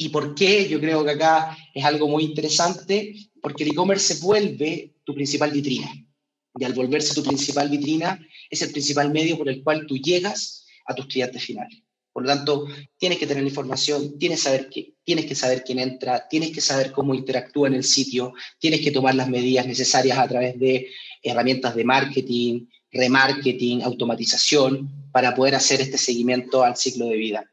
[0.00, 0.68] ¿Y, por qué?
[0.68, 5.50] Yo creo que acá es algo muy interesante, porque el e-commerce se vuelve tu principal
[5.50, 5.92] vitrina.
[6.56, 10.66] Y al volverse tu principal vitrina, es el principal medio por el cual tú llegas
[10.86, 11.82] a tus clientes finales.
[12.12, 12.66] Por lo tanto,
[12.96, 14.48] tienes que tener información, tienes,
[15.04, 18.90] tienes que saber quién entra, tienes que saber cómo interactúa en el sitio, tienes que
[18.90, 20.88] tomar las medidas necesarias a través de
[21.22, 27.50] herramientas de marketing, remarketing, automatización, para poder hacer este seguimiento al ciclo de vida.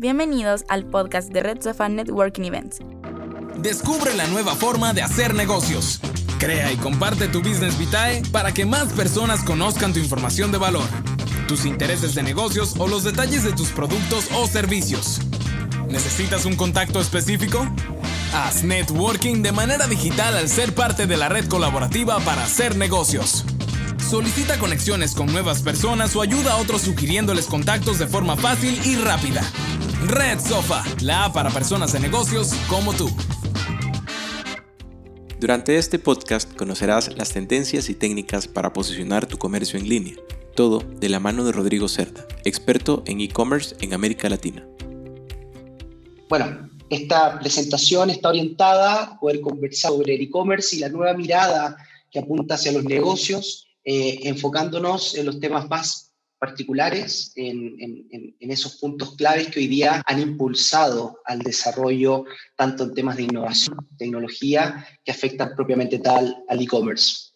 [0.00, 2.78] Bienvenidos al podcast de Red Sofa Networking Events.
[3.58, 6.00] Descubre la nueva forma de hacer negocios.
[6.38, 10.88] Crea y comparte tu Business Vitae para que más personas conozcan tu información de valor,
[11.46, 15.20] tus intereses de negocios o los detalles de tus productos o servicios.
[15.90, 17.68] ¿Necesitas un contacto específico?
[18.32, 23.44] Haz networking de manera digital al ser parte de la red colaborativa para hacer negocios.
[24.08, 28.96] Solicita conexiones con nuevas personas o ayuda a otros sugiriéndoles contactos de forma fácil y
[28.96, 29.42] rápida.
[30.06, 33.08] Red Sofa, la app para personas de negocios como tú.
[35.38, 40.16] Durante este podcast conocerás las tendencias y técnicas para posicionar tu comercio en línea.
[40.54, 44.66] Todo de la mano de Rodrigo Cerda, experto en e-commerce en América Latina.
[46.28, 51.76] Bueno, esta presentación está orientada a poder conversar sobre el e-commerce y la nueva mirada
[52.10, 59.14] que apunta hacia los negocios, eh, enfocándonos en los temas más particulares en, esos puntos
[59.14, 62.24] claves que hoy día han impulsado al desarrollo
[62.56, 67.30] tanto en temas de innovación, tecnología, que afectan propiamente tal al e-commerce.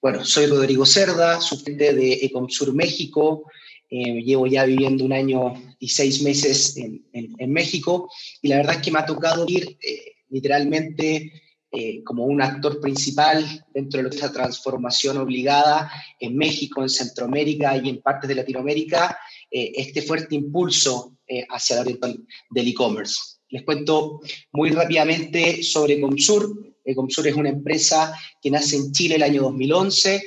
[0.00, 3.44] Bueno, soy Rodrigo Cerda, suplente de Ecomsur México.
[3.90, 8.82] Eh, llevo ya viviendo un año y seis meses en, México y la verdad es
[8.82, 11.43] que me ha tocado ir eh, literalmente
[11.76, 17.88] eh, como un actor principal dentro de esta transformación obligada en México, en Centroamérica y
[17.88, 19.18] en partes de Latinoamérica,
[19.50, 23.38] eh, este fuerte impulso eh, hacia la orientación del e-commerce.
[23.48, 24.20] Les cuento
[24.52, 26.74] muy rápidamente sobre Comsur.
[26.94, 30.22] Comsur es una empresa que nace en Chile el año 2011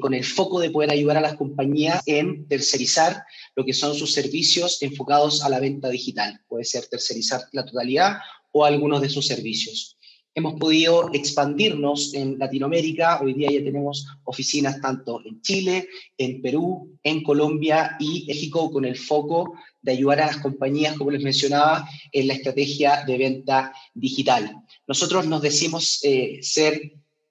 [0.00, 3.24] con el foco de poder ayudar a las compañías en tercerizar
[3.56, 6.40] lo que son sus servicios enfocados a la venta digital.
[6.48, 8.18] Puede ser tercerizar la totalidad
[8.52, 9.95] o algunos de sus servicios
[10.36, 13.20] hemos podido expandirnos en Latinoamérica.
[13.22, 15.88] Hoy día ya tenemos oficinas tanto en Chile,
[16.18, 21.10] en Perú, en Colombia y México con el foco de ayudar a las compañías, como
[21.10, 24.62] les mencionaba, en la estrategia de venta digital.
[24.86, 26.82] Nosotros nos decimos eh, ser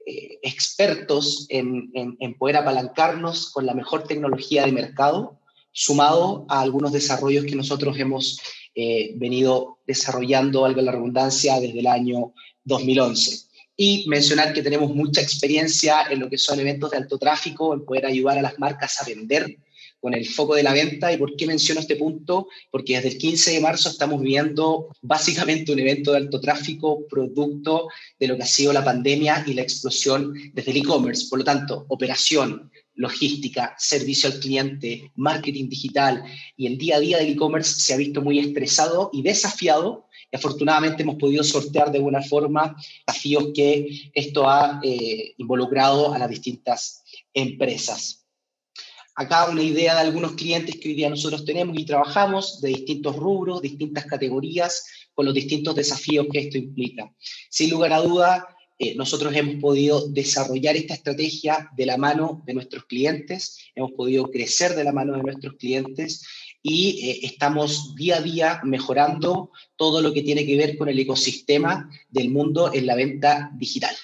[0.08, 1.92] eh, expertos en,
[2.40, 5.40] poder apalancarnos con la mejor tecnología de mercado,
[5.72, 8.40] sumado a algunos desarrollos que nosotros hemos
[8.76, 12.34] eh, venido desarrollando, valga la redundancia, desde el año
[12.66, 13.46] 2011.
[13.78, 17.86] Y mencionar que tenemos mucha experiencia en lo que son eventos de alto tráfico, en
[17.86, 19.58] poder ayudar a las marcas a vender
[20.00, 21.12] con el foco de la venta.
[21.12, 22.48] ¿Y por qué menciono este punto?
[22.70, 27.88] Porque desde el 15 de marzo estamos viendo básicamente un evento de alto tráfico producto
[28.20, 31.28] de lo que ha sido la pandemia y la explosión desde el e-commerce.
[31.30, 36.24] Por lo tanto, operación, logística, servicio al cliente, marketing digital
[36.56, 41.04] y el día a día del e-commerce se ha visto muy estresado y desafiado afortunadamente
[41.04, 42.76] hemos podido sortear de buena forma
[43.08, 48.26] desafíos que esto ha eh, involucrado a las distintas empresas.
[49.16, 53.16] Acá una idea de algunos clientes que hoy día nosotros tenemos y trabajamos de distintos
[53.16, 57.10] rubros, distintas categorías, con los distintos desafíos que esto implica.
[57.50, 62.54] Sin lugar a duda, eh, nosotros hemos podido desarrollar esta estrategia de la mano de
[62.54, 66.26] nuestros clientes, hemos podido crecer de la mano de nuestros clientes
[66.62, 71.00] y eh, estamos día a día mejorando todo lo que tiene que ver con el
[71.00, 73.96] ecosistema del mundo en la venta digital.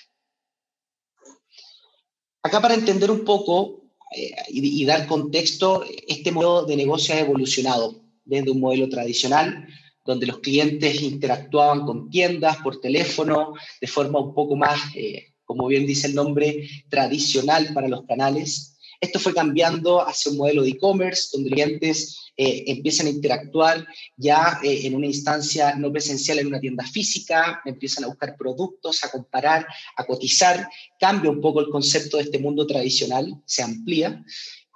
[2.44, 3.82] Acá para entender un poco
[4.16, 9.68] eh, y, dar contexto, este modelo de negocio ha evolucionado desde un modelo tradicional,
[10.06, 15.68] donde los clientes interactuaban con tiendas por teléfono de forma un poco más, eh, como
[15.68, 18.78] bien dice el nombre, tradicional para los canales.
[19.00, 23.86] Esto fue cambiando hacia un modelo de e-commerce, donde los clientes eh, empiezan a interactuar
[24.16, 29.04] ya eh, en una instancia no presencial en una tienda física, empiezan a buscar productos,
[29.04, 30.70] a comparar, a cotizar,
[31.00, 34.24] cambia un poco el concepto de este mundo tradicional, se amplía.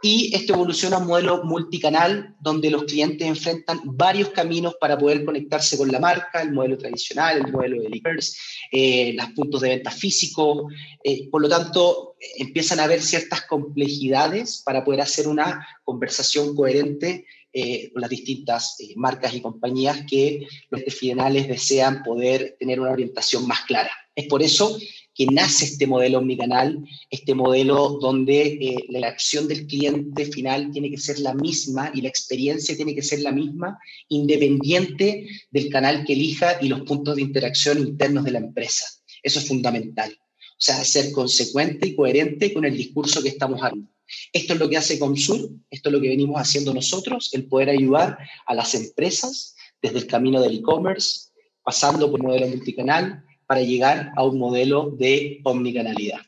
[0.02, 5.26] Y esto evoluciona a un modelo multicanal donde los clientes enfrentan varios caminos para poder
[5.26, 8.38] conectarse con la marca, el modelo tradicional, el modelo de e-commerce,
[8.72, 10.72] eh, los puntos de venta físicos.
[11.32, 17.26] por lo tanto, empiezan a haber ciertas complejidades para poder hacer una conversación coherente
[17.58, 23.48] eh, las distintas eh, marcas y compañías que los finales desean poder tener una orientación
[23.48, 23.92] más clara.
[24.14, 24.78] Es por eso
[25.16, 30.92] que nace este modelo omnicanal, este modelo donde eh, la acción del cliente final tiene
[30.92, 33.80] que ser la misma y la experiencia tiene que ser la misma,
[34.10, 38.86] independiente del canal que elija y los puntos de interacción internos de la empresa.
[39.24, 40.12] Eso es fundamental.
[40.12, 43.90] O sea, ser consecuente y coherente con el discurso que estamos hablando.
[44.34, 47.70] Esto es lo que hace Comsur, esto es lo que venimos haciendo nosotros, el poder
[47.70, 51.30] ayudar a las empresas desde el camino del e-commerce,
[51.64, 56.22] pasando por modelo multicanal, para llegar a un modelo de omnicanalidad.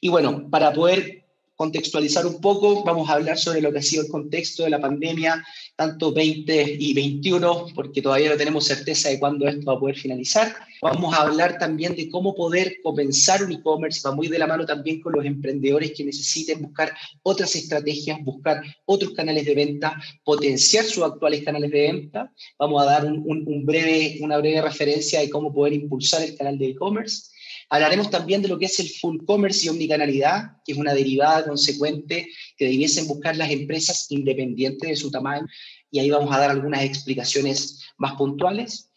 [0.00, 1.23] Y bueno, para poder
[1.64, 4.80] contextualizar un poco, vamos a hablar sobre lo que ha sido el contexto de la
[4.80, 5.42] pandemia,
[5.76, 9.96] tanto 20 y 21, porque todavía no tenemos certeza de cuándo esto va a poder
[9.96, 10.54] finalizar.
[10.82, 14.66] Vamos a hablar también de cómo poder comenzar un e-commerce, va muy de la mano
[14.66, 20.84] también con los emprendedores que necesiten buscar otras estrategias, buscar otros canales de venta, potenciar
[20.84, 22.30] sus actuales canales de venta.
[22.58, 26.68] Vamos a dar un, breve, una breve referencia de cómo poder impulsar el canal de
[26.68, 27.33] e-commerce
[27.70, 31.44] Hablaremos también de lo que es el full commerce y omnicanalidad, que es una derivada
[31.44, 35.46] consecuente que debiesen buscar las empresas independientes de su tamaño,
[35.90, 38.90] y ahí vamos a dar algunas explicaciones más puntuales.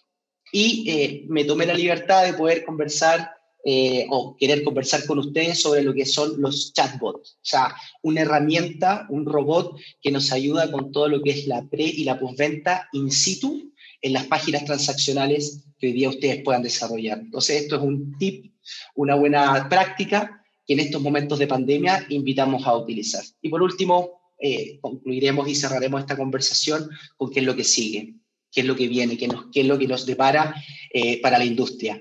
[0.51, 3.31] Y eh, me tomé la libertad de poder conversar
[3.69, 8.21] eh, o querer conversar con ustedes sobre lo que son los chatbots, o sea, una
[8.21, 12.17] herramienta, un robot que nos ayuda con todo lo que es la pre y la
[12.17, 17.19] postventa in situ en las páginas transaccionales que hoy día ustedes puedan desarrollar.
[17.19, 18.53] Entonces, esto es un tip,
[18.95, 23.23] una buena práctica que en estos momentos de pandemia invitamos a utilizar.
[23.41, 28.15] Y por último, eh, concluiremos y cerraremos esta conversación con qué es lo que sigue,
[28.51, 30.53] qué es lo que viene, qué, es lo que nos depara
[30.93, 31.99] eh, para la industria.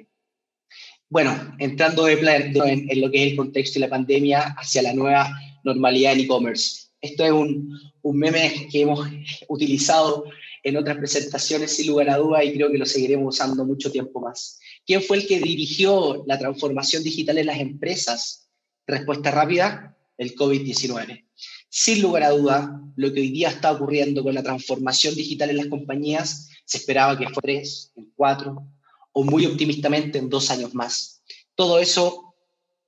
[1.08, 5.30] Bueno, entrando de en, lo que es el contexto de la pandemia hacia la nueva
[5.62, 6.88] normalidad en e-commerce.
[7.00, 9.08] Esto es un, un meme que hemos
[9.48, 10.24] utilizado
[10.64, 14.20] en otras presentaciones sin lugar a duda y creo que lo seguiremos usando mucho tiempo
[14.20, 14.58] más.
[14.86, 18.48] ¿Quién fue el que dirigió la transformación digital en las empresas?
[18.86, 21.24] Respuesta rápida, el COVID-19.
[21.68, 25.56] Sin lugar a duda, lo que hoy día está ocurriendo con la transformación digital en
[25.56, 28.66] las compañías se esperaba que fuera tres, en cuatro
[29.12, 31.22] o muy optimistamente en dos años más.
[31.54, 32.34] Todo eso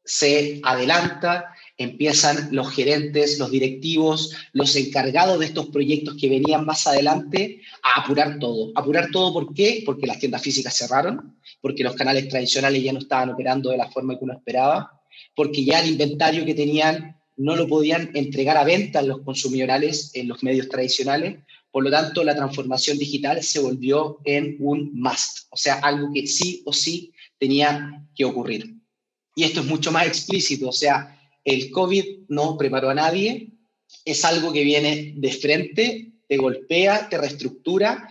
[0.05, 6.87] se adelanta empiezan los gerentes, los directivos, los encargados de estos proyectos que venían más
[6.89, 8.73] adelante a apurar todo.
[8.75, 9.85] ¿Apurar todo por qué?
[9.87, 13.91] Porque las tiendas físicas cerraron, porque los canales tradicionales ya no estaban operando de la
[13.91, 15.01] forma que uno esperaba,
[15.37, 20.27] porque ya el inventario que tenían no lo podían entregar a venta los consumidores en
[20.27, 21.39] los medios tradicionales.
[21.71, 26.27] Por lo tanto, la transformación digital se volvió en un must, o sea, algo que
[26.27, 28.75] sí o sí tenía que ocurrir.
[29.37, 33.53] Y esto es mucho más explícito, o sea, el COVID no preparó a nadie,
[34.05, 38.11] es algo que viene de frente, te golpea, te reestructura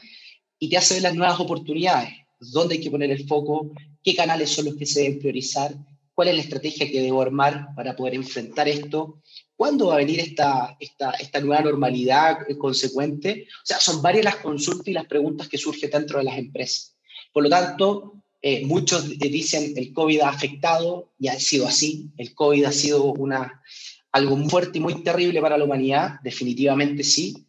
[0.60, 3.72] y te hace ver las nuevas oportunidades, dónde hay que poner el foco,
[4.04, 5.76] qué canales son los que se deben priorizar,
[6.14, 9.22] cuál es la estrategia que debo armar para poder enfrentar esto,
[9.56, 10.78] cuándo va a venir esta,
[11.42, 13.48] nueva normalidad consecuente.
[13.64, 16.96] O sea, son varias las consultas y las preguntas que surgen dentro de las empresas.
[17.32, 22.12] Por lo tanto, eh, muchos dicen el COVID ha afectado y ha sido así.
[22.18, 23.62] El COVID ha sido una,
[24.12, 27.48] algo fuerte y muy terrible para la humanidad, definitivamente sí,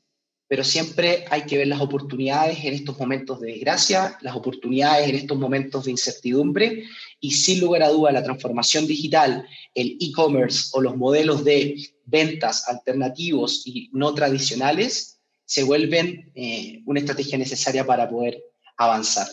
[0.48, 5.16] pero siempre hay que ver las oportunidades en estos momentos de desgracia, las oportunidades en
[5.16, 6.84] estos momentos de incertidumbre
[7.20, 11.76] y sin lugar a duda la transformación digital, el e-commerce o los modelos de
[12.06, 18.42] ventas alternativos y no tradicionales se vuelven eh, una estrategia necesaria para poder
[18.78, 19.28] avanzar.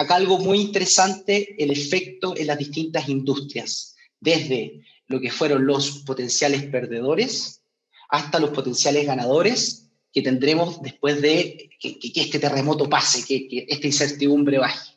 [0.00, 5.98] Acá algo muy interesante, el efecto en las distintas industrias, desde lo que fueron los
[6.06, 7.60] potenciales perdedores
[8.08, 13.86] hasta los potenciales ganadores que tendremos después de que, este terremoto pase, que, que esta
[13.88, 14.96] incertidumbre baje.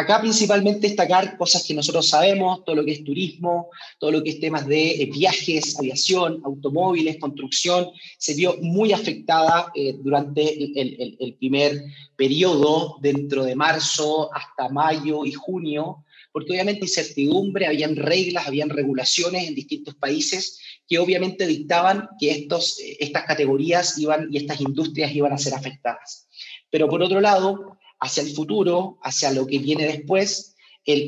[0.00, 4.30] Acá principalmente destacar cosas que nosotros sabemos, todo lo que es turismo, todo lo que
[4.30, 10.42] es temas de eh, viajes, aviación, automóviles, construcción, se vio muy afectada eh, durante
[10.80, 11.82] el, el, primer
[12.14, 19.48] periodo, dentro de marzo hasta mayo y junio, porque obviamente incertidumbre, habían reglas, habían regulaciones
[19.48, 25.12] en distintos países que obviamente dictaban que estos, eh, estas categorías iban y estas industrias
[25.12, 26.28] iban a ser afectadas.
[26.70, 30.56] Pero por otro lado, hacia el futuro, hacia lo que viene después,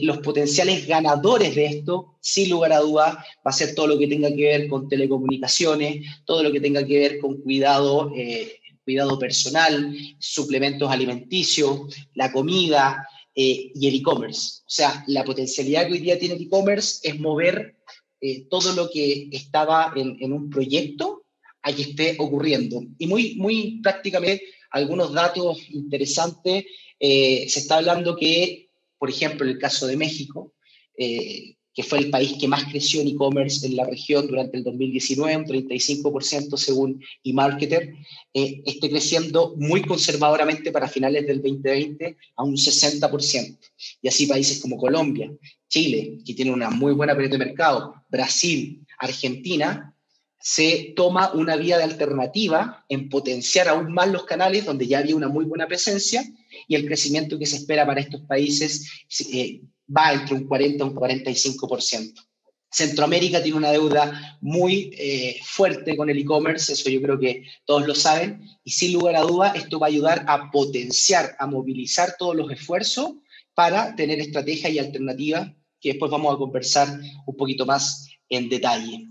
[0.02, 4.08] los potenciales ganadores de esto, sin lugar a duda, va a ser todo lo que
[4.08, 9.18] tenga que ver con telecomunicaciones, todo lo que tenga que ver con cuidado, eh, cuidado
[9.18, 14.60] personal, suplementos alimenticios, la comida eh, y el e-commerce.
[14.66, 17.76] O sea, la potencialidad que hoy día tiene el e-commerce es mover
[18.20, 21.24] eh, todo lo que estaba en, en, un proyecto
[21.62, 22.82] a que esté ocurriendo.
[22.98, 26.64] Y muy, muy prácticamente algunos datos interesantes.
[26.98, 30.54] Eh, se está hablando que, por ejemplo, el caso de México,
[30.96, 34.64] eh, que fue el país que más creció en e-commerce en la región durante el
[34.64, 37.94] 2019, un 35% según eMarketer,
[38.34, 43.58] eh, esté creciendo muy conservadoramente para finales del 2020 a un 60%.
[44.02, 45.32] Y así países como Colombia,
[45.68, 49.94] Chile, que tiene una muy buena pérdida de mercado, Brasil, Argentina,
[50.40, 55.14] se toma una vía de alternativa en potenciar aún más los canales donde ya había
[55.14, 56.24] una muy buena presencia
[56.66, 58.88] y el crecimiento que se espera para estos países
[59.32, 59.60] eh,
[59.94, 62.26] va entre un 40 y un 45%.
[62.72, 67.86] Centroamérica tiene una deuda muy eh, fuerte con el e-commerce, eso yo creo que todos
[67.86, 72.14] lo saben, y sin lugar a duda esto va a ayudar a potenciar, a movilizar
[72.16, 73.14] todos los esfuerzos
[73.54, 76.88] para tener estrategias y alternativas que después vamos a conversar
[77.26, 79.08] un poquito más en detalle.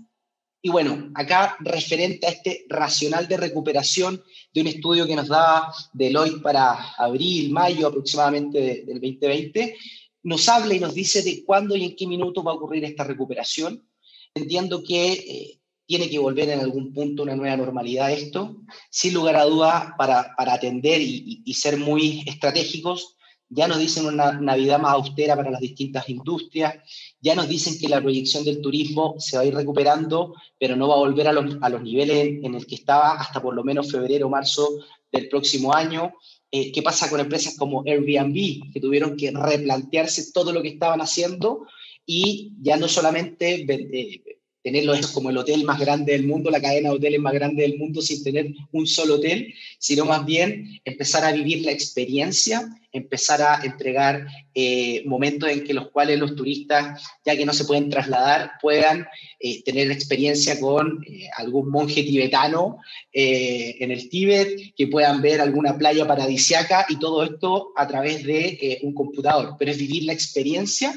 [0.62, 5.72] Y bueno, acá referente a este racional de recuperación de un estudio que nos daba
[5.94, 9.76] Deloitte para abril, mayo aproximadamente del 2020,
[10.22, 13.04] nos habla y nos dice de cuándo y en qué minuto va a ocurrir esta
[13.04, 13.88] recuperación.
[14.34, 19.36] Entiendo que eh, tiene que volver en algún punto una nueva normalidad esto, sin lugar
[19.36, 23.16] a duda para, para atender y, y, ser muy estratégicos.
[23.50, 26.76] Ya nos dicen una Navidad más austera para las distintas industrias,
[27.20, 30.88] ya nos dicen que la proyección del turismo se va a ir recuperando, pero no
[30.88, 33.54] va a volver a los, a los niveles en, en el que estaba hasta por
[33.54, 34.68] lo menos febrero o marzo
[35.12, 36.12] del próximo año.
[36.52, 41.00] Eh, qué pasa con empresas como Airbnb, que tuvieron que replantearse todo lo que estaban
[41.00, 41.66] haciendo
[42.04, 46.90] y ya no solamente eh, tenerlo como el hotel más grande del mundo, la cadena
[46.90, 51.24] de hoteles más grande del mundo sin tener un solo hotel, sino más bien empezar
[51.24, 57.02] a vivir la experiencia, empezar a entregar eh, momentos en que los cuales los turistas,
[57.24, 59.06] ya que no se pueden trasladar, puedan
[59.38, 62.78] eh, tener experiencia con eh, algún monje tibetano
[63.12, 68.78] en el Tíbet, que puedan ver alguna playa paradisiaca y todo esto a través de
[68.82, 69.56] un computador.
[69.58, 70.92] Pero es vivir la experiencia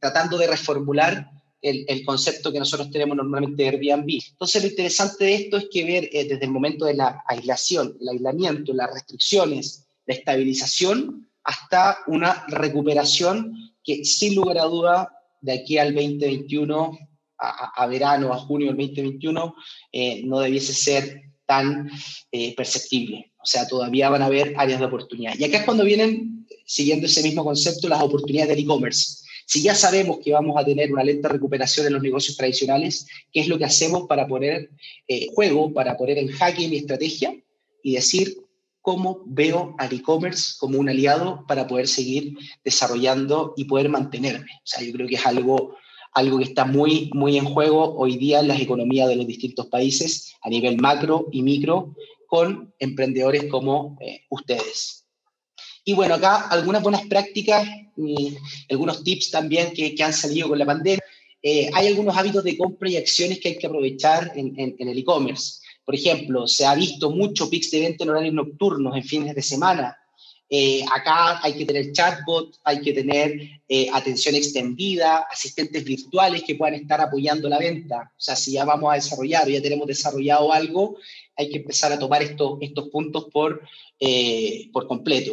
[0.00, 1.30] tratando de reformular
[1.64, 4.20] el, concepto que nosotros tenemos normalmente de Airbnb.
[4.30, 7.96] Entonces, lo interesante de esto es que ver eh, desde el momento de la aislación,
[8.00, 15.52] el aislamiento, las restricciones, la estabilización, hasta una recuperación que, sin lugar a duda, de
[15.52, 16.98] aquí al 2021,
[17.36, 19.54] a, verano, a junio del 2021,
[19.92, 21.90] eh, no debiese ser tan
[22.32, 23.32] eh, perceptible.
[23.42, 25.34] O sea, todavía van a haber áreas de oportunidad.
[25.38, 29.23] Y acá es cuando vienen, siguiendo ese mismo concepto, las oportunidades del e-commerce.
[29.46, 33.40] Si ya sabemos que vamos a tener una lenta recuperación en los negocios tradicionales, ¿qué
[33.40, 34.70] es lo que hacemos para poner
[35.08, 37.34] eh, juego, para poner en jaque mi estrategia
[37.82, 38.38] y decir
[38.80, 42.34] cómo veo al e-commerce como un aliado para poder seguir
[42.64, 44.50] desarrollando y poder mantenerme?
[44.56, 45.76] O sea, yo creo que es algo,
[46.12, 49.66] algo que está muy, muy en juego hoy día en las economías de los distintos
[49.66, 51.94] países a nivel macro y micro
[52.26, 55.03] con emprendedores como eh, ustedes.
[55.84, 58.36] Y bueno, acá algunas buenas prácticas, y
[58.70, 61.02] algunos tips también que, que, han salido con la pandemia.
[61.42, 64.98] Eh, hay algunos hábitos de compra y acciones que hay que aprovechar en, en, el
[64.98, 65.60] e-commerce.
[65.84, 69.42] Por ejemplo, se ha visto mucho pics de venta en horarios nocturnos, en fines de
[69.42, 69.96] semana.
[70.48, 73.38] Eh, acá hay que tener chatbot, hay que tener
[73.68, 78.12] eh, atención extendida, asistentes virtuales que puedan estar apoyando la venta.
[78.16, 80.96] O sea, si ya vamos a desarrollar o ya tenemos desarrollado algo,
[81.36, 83.60] hay que empezar a tomar estos, estos puntos por,
[84.72, 85.32] por completo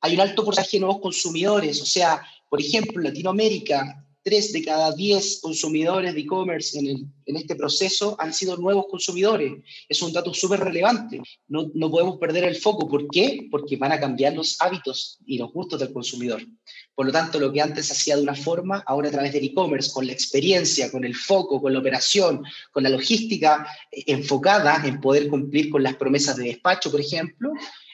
[0.00, 1.80] hay un alto porcentaje de nuevos consumidores.
[1.80, 7.54] O sea, por ejemplo, en Latinoamérica, tres de cada diez consumidores de e-commerce en, este
[7.54, 9.52] proceso han sido nuevos consumidores.
[9.88, 11.22] Es un dato súper relevante.
[11.46, 12.88] No, no, podemos perder el foco.
[12.88, 13.46] ¿Por qué?
[13.50, 16.42] Porque van a cambiar los hábitos y los gustos del consumidor.
[16.94, 19.92] Por lo tanto, lo que antes hacía de una forma, ahora a través del e-commerce,
[19.92, 22.42] con la experiencia, con el foco, con la operación,
[22.72, 27.52] con la logística eh, enfocada en poder cumplir con las promesas de despacho, por ejemplo,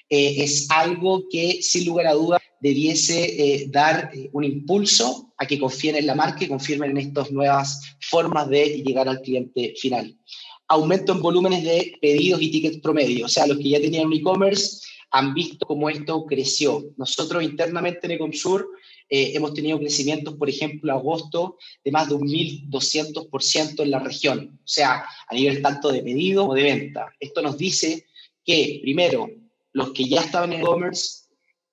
[0.09, 5.47] eh, es algo que sin lugar a dudas debiese eh, dar eh, un impulso a
[5.47, 9.75] que confíen en la marca y confirmen en estas nuevas formas de llegar al cliente
[9.77, 10.17] final.
[10.69, 14.15] Aumento en volúmenes de pedidos y tickets promedio, o sea, los que ya tenían un
[14.15, 16.85] e-commerce han visto cómo esto creció.
[16.97, 18.69] Nosotros internamente en Ecomsur
[19.09, 24.59] eh, hemos tenido crecimientos, por ejemplo, agosto de más de un 1.200% en la región,
[24.59, 27.13] o sea, a nivel tanto de pedido como de venta.
[27.21, 28.07] Esto nos dice
[28.45, 29.29] que, primero,
[29.77, 31.26] los que ya estaban en e-commerce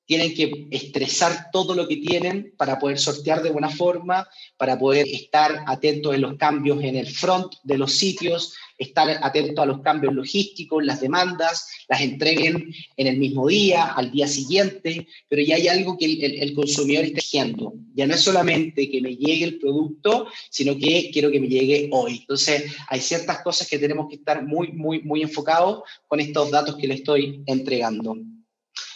[0.05, 5.07] tienen que estresar todo lo que tienen para poder sortear de buena forma, para poder
[5.07, 9.81] estar atentos en los cambios en el front de los sitios, estar atentos a los
[9.81, 15.55] cambios logísticos, las demandas, las entreguen en el mismo día, al día siguiente, pero ya
[15.55, 17.73] hay algo que el, el, consumidor está haciendo.
[17.93, 21.89] Ya no es solamente que me llegue el producto, sino que quiero que me llegue
[21.91, 22.17] hoy.
[22.21, 26.75] Entonces, hay ciertas cosas que tenemos que estar muy, muy, muy enfocados con estos datos
[26.75, 28.17] que le estoy entregando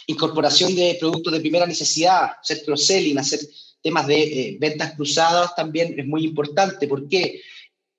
[0.06, 3.40] incorporación de productos de primera necesidad, hacer cross-selling, hacer
[3.82, 6.88] temas de eh, ventas cruzadas también es muy importante.
[6.88, 7.40] ¿Por qué?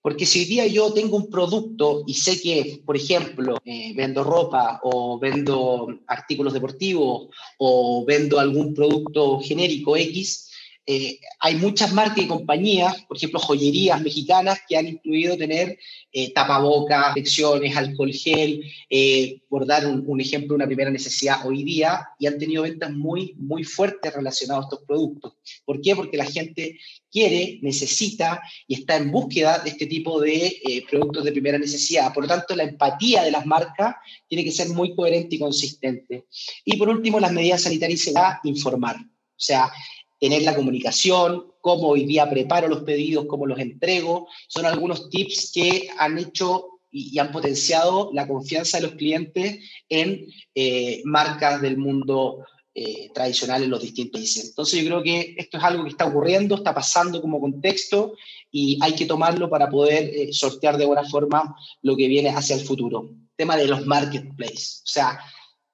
[0.01, 4.24] Porque si hoy día yo tengo un producto y sé que, por ejemplo, eh, vendo
[4.24, 10.48] ropa o vendo artículos deportivos o vendo algún producto genérico X,
[10.91, 15.77] eh, hay muchas marcas y compañías, por ejemplo, joyerías mexicanas que han incluido tener
[16.12, 22.08] eh, tapabocas, infecciones, alcohol gel, eh, por dar un, ejemplo, una primera necesidad hoy día,
[22.17, 25.34] y han tenido ventas muy, muy fuertes relacionadas a estos productos.
[25.63, 25.96] ¿Por qué?
[25.96, 26.79] Porque la gente
[27.12, 32.12] quiere, necesita y está en búsqueda de este tipo de productos de primera necesidad.
[32.12, 33.93] Por lo tanto, la empatía de las marcas
[34.27, 36.25] tiene que ser muy coherente y consistente.
[36.65, 38.96] Y por último, las medidas sanitarias se va a informar.
[39.39, 39.72] O sea,
[40.19, 44.27] tener la comunicación, cómo hoy día preparo los pedidos, cómo los entrego.
[44.47, 50.27] Son algunos tips que han hecho y, han potenciado la confianza de los clientes en
[50.55, 54.49] eh, marcas del mundo eh, tradicional en los distintos países.
[54.49, 58.13] Entonces yo creo que esto es algo que está ocurriendo, está pasando como contexto
[58.51, 62.55] y hay que tomarlo para poder eh, sortear de buena forma lo que viene hacia
[62.55, 63.09] el futuro.
[63.35, 64.81] Tema de los marketplaces.
[64.85, 65.19] O sea,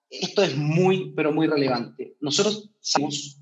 [0.10, 2.16] esto es muy, pero muy relevante.
[2.22, 3.38] Nosotros sabemos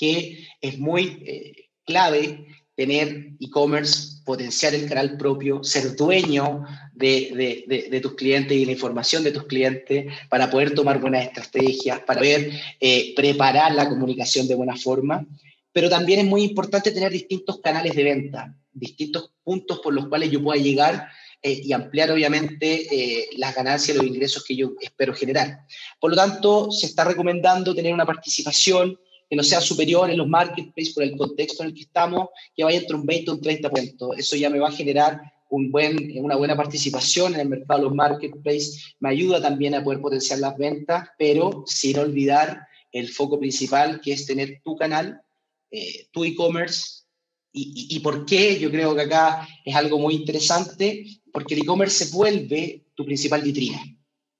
[0.00, 6.64] que es muy eh, clave tener e-commerce, potenciar el canal propio, ser dueño
[6.94, 12.20] de, tus clientes y la información de tus clientes para poder tomar buenas estrategias, para
[12.20, 15.26] poder eh, preparar la comunicación de buena forma.
[15.70, 20.30] Pero también es muy importante tener distintos canales de venta, distintos puntos por los cuales
[20.30, 21.08] yo pueda llegar
[21.42, 25.66] eh, y ampliar obviamente las ganancias, los ingresos que yo espero generar.
[26.00, 28.98] Por lo tanto, se está recomendando tener una participación
[29.30, 32.64] que no sea superior en los marketplaces por el contexto en el que estamos, que
[32.64, 34.18] vaya entre un 20 o un 30%.
[34.18, 35.20] Eso ya me va a generar
[35.50, 39.84] un buen, una buena participación en el mercado de los marketplaces, me ayuda también a
[39.84, 45.22] poder potenciar las ventas, pero sin olvidar el foco principal, que es tener tu canal,
[45.70, 47.04] eh, tu e-commerce.
[47.52, 48.58] Y, y, por qué?
[48.58, 53.42] Yo creo que acá es algo muy interesante, porque el e-commerce se vuelve tu principal
[53.42, 53.80] vitrina.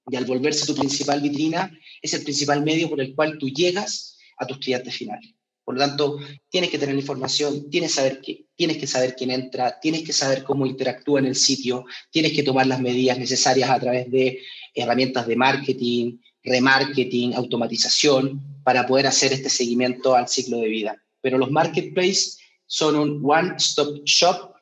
[0.09, 1.71] Y al volverse tu principal vitrina,
[2.01, 5.33] es el principal medio por el cual tú llegas a tus clientes finales.
[5.63, 6.17] Por lo tanto,
[6.49, 8.21] tienes que tener la información, tienes, saber
[8.55, 12.43] tienes que saber quién entra, tienes que saber cómo interactúa en el sitio, tienes que
[12.43, 14.39] tomar las medidas necesarias a través de
[14.73, 21.03] herramientas de marketing, remarketing, automatización, para poder hacer este seguimiento al ciclo de vida.
[21.21, 24.55] Pero los marketplaces son un one-stop shop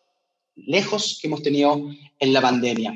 [0.55, 1.89] lejos que hemos tenido
[2.19, 2.93] en la pandemia.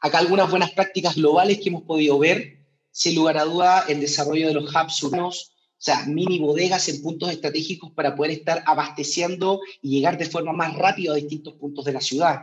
[0.00, 2.60] Acá algunas buenas prácticas globales que hemos podido ver,
[2.92, 5.49] sin lugar a duda, el desarrollo de los hubs urbanos,
[5.80, 10.52] o sea, mini bodegas en puntos estratégicos para poder estar abasteciendo y llegar de forma
[10.52, 12.40] más rápida a distintos puntos de la ciudad.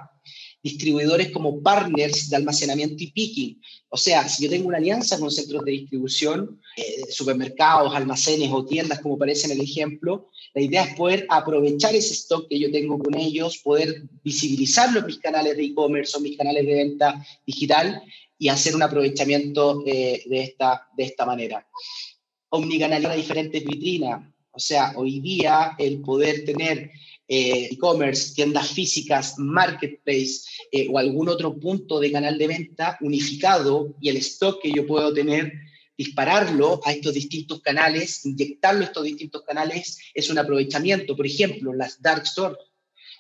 [0.64, 3.62] Distribuidores como partners de almacenamiento y picking.
[3.90, 8.66] O sea, si yo tengo una alianza con centros de distribución, eh, supermercados, almacenes o
[8.66, 12.72] tiendas, como aparece en el ejemplo, la idea es poder aprovechar ese stock que yo
[12.72, 17.24] tengo con ellos, poder visibilizarlo en mis canales de e-commerce o mis canales de venta
[17.46, 18.02] digital
[18.40, 21.68] y hacer un aprovechamiento eh, de, esta, de esta manera
[22.50, 24.24] omnicanalidad de diferentes vitrinas.
[24.52, 26.92] O sea, hoy día el poder tener
[27.28, 33.96] eh, e-commerce, tiendas físicas, marketplace eh, o algún otro punto de canal de venta unificado
[34.02, 35.52] y el stock que yo puedo tener,
[35.98, 41.16] dispararlo a estos distintos canales, inyectarlo a estos distintos canales, es un aprovechamiento.
[41.16, 42.58] Por ejemplo, las dark stores.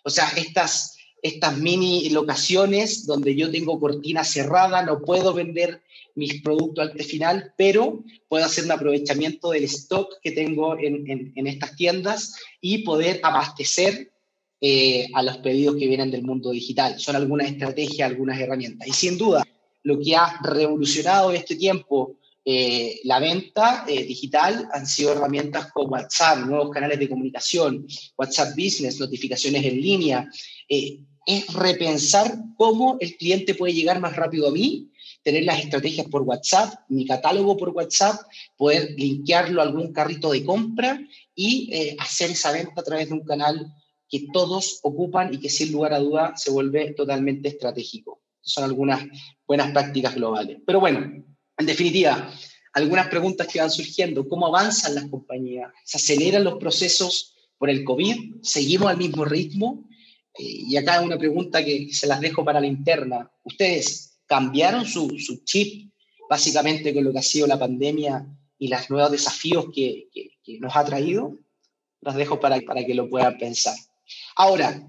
[0.03, 5.81] O sea, estas, estas mini locaciones donde yo tengo cortina cerrada, no puedo vender
[6.15, 11.47] mis productos al final, pero puedo hacer un aprovechamiento del stock que tengo en, en,
[11.47, 14.11] estas tiendas y poder abastecer
[14.59, 16.99] eh, a los pedidos que vienen del mundo digital.
[16.99, 18.87] Son algunas estrategias, algunas herramientas.
[18.87, 19.43] Y sin duda,
[19.83, 22.17] lo que ha revolucionado en este tiempo
[22.49, 27.85] eh, la venta eh, digital han sido herramientas como WhatsApp, nuevos canales de comunicación,
[28.17, 30.31] WhatsApp Business, notificaciones en línea.
[31.27, 34.89] Es repensar cómo el cliente puede llegar más rápido a mí
[35.27, 38.21] tener las estrategias por WhatsApp, mi catálogo por WhatsApp,
[38.55, 41.01] poder linkearlo a algún carrito de compra
[41.35, 43.73] y eh, hacer esa venta a través de un canal
[44.07, 48.21] que todos ocupan y que sin lugar a duda se vuelve totalmente estratégico.
[48.39, 49.03] Son algunas
[49.45, 50.59] buenas prácticas globales.
[50.65, 50.99] Pero bueno,
[51.57, 52.33] en definitiva,
[52.71, 54.29] algunas preguntas que van surgiendo.
[54.29, 55.73] ¿Cómo avanzan las compañías?
[55.83, 58.43] ¿Se aceleran los procesos por el COVID?
[58.43, 59.89] ¿Seguimos al mismo ritmo?
[60.37, 63.29] Eh, y acá una pregunta que se las dejo para la interna.
[63.43, 65.09] ¿Ustedes cambiaron su,
[65.43, 65.91] chip
[66.29, 68.25] básicamente con lo que ha sido la pandemia
[68.59, 70.09] y los nuevos desafíos que,
[70.59, 71.37] nos ha traído,
[72.01, 73.75] los dejo para, para que lo puedan pensar.
[74.35, 74.81] Ahora,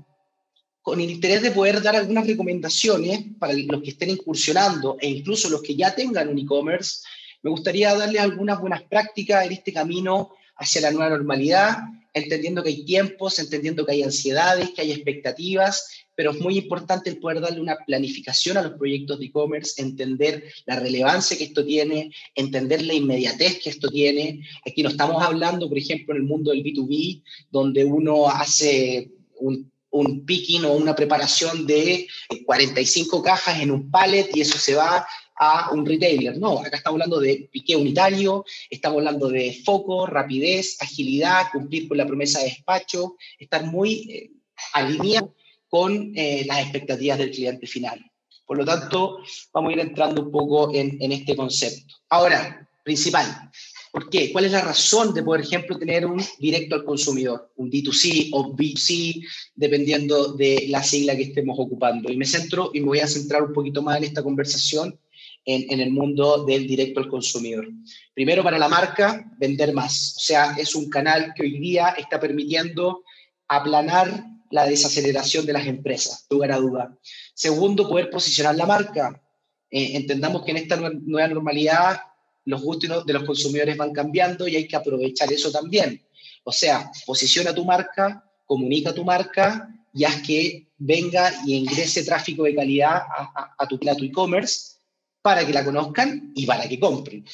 [0.83, 5.51] con el interés de poder dar algunas recomendaciones para los que estén incursionando e incluso
[5.51, 7.01] los que ya tengan un e-commerce,
[7.43, 11.79] me gustaría darles algunas buenas prácticas en este camino hacia la nueva normalidad,
[12.19, 17.11] entendiendo que hay tiempos, entendiendo que hay ansiedades, que hay expectativas, pero es muy importante
[17.11, 21.65] el poder darle una planificación a los proyectos de e-commerce, entender la relevancia que esto
[21.65, 24.41] tiene, entender la inmediatez que esto tiene.
[24.67, 29.71] Aquí no estamos hablando, por ejemplo, en el mundo del B2B, donde uno hace un,
[29.91, 32.09] un picking o una preparación de
[32.45, 35.07] 45 cajas en un pallet y eso se va
[35.39, 36.39] a un retailer.
[36.39, 41.97] No, acá estamos hablando de piqué unitario, estamos hablando de foco, rapidez, agilidad, cumplir con
[41.97, 44.31] la promesa de despacho, estar muy eh,
[44.75, 45.35] alineado
[45.69, 48.05] con eh, las expectativas del cliente final.
[48.47, 49.19] Por lo tanto,
[49.53, 51.95] vamos a ir entrando un poco en, en este concepto.
[52.09, 53.51] Ahora, principal,
[53.91, 54.31] ¿Por qué?
[54.33, 58.55] ¿Cuál es la razón de, por ejemplo, tener un directo al consumidor, un D2C o
[58.55, 59.25] B2C,
[59.55, 62.13] dependiendo de la sigla que estemos ocupando?
[62.13, 64.99] Y me centro y me voy a centrar un poquito más en esta conversación
[65.45, 67.69] en, en, el mundo del directo al consumidor.
[68.15, 70.15] Primero, para la marca, vender más.
[70.17, 73.03] O sea, es un canal que hoy día está permitiendo
[73.49, 76.99] aplanar la desaceleración de las empresas, lugar a duda.
[77.35, 79.23] Segundo, poder posicionar la marca.
[79.71, 82.01] Eh, entendamos que en esta nueva normalidad
[82.45, 86.03] los gustos de los consumidores van cambiando y hay que aprovechar eso también.
[86.45, 92.45] O sea, posiciona tu marca, comunica tu marca y haz que venga y ingrese tráfico
[92.45, 94.78] de calidad a, a, a tu plato e-commerce
[95.23, 97.25] para que la conozcan y para que compren.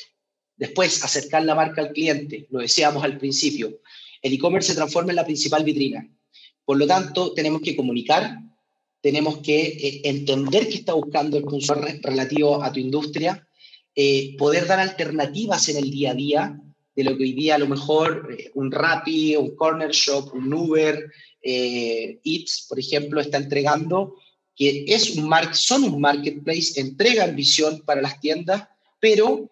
[0.56, 3.80] Después, acercar la marca al cliente, lo decíamos al principio.
[4.22, 6.08] El e-commerce se transforma en la principal vitrina.
[6.64, 8.38] Por lo tanto, tenemos que comunicar,
[9.00, 13.46] tenemos que eh, entender qué está buscando el consumidor relativo a tu industria,
[13.94, 16.60] eh, poder dar alternativas en el día a día
[16.94, 20.52] de lo que hoy día a lo mejor eh, un Rappi, un Corner Shop, un
[20.52, 21.10] Uber,
[21.42, 24.16] eh, Eats, por ejemplo, está entregando,
[24.56, 28.68] que es un mar son un marketplace, entregan visión para las tiendas,
[29.00, 29.50] pero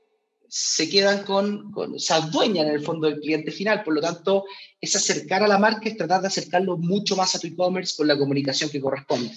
[0.49, 3.83] se quedan con, con, se adueñan en el fondo del cliente final.
[3.83, 4.45] Por lo tanto,
[4.81, 8.07] es acercar a la marca, es tratar de acercarlo mucho más a tu e-commerce con
[8.07, 9.33] la comunicación que corresponde.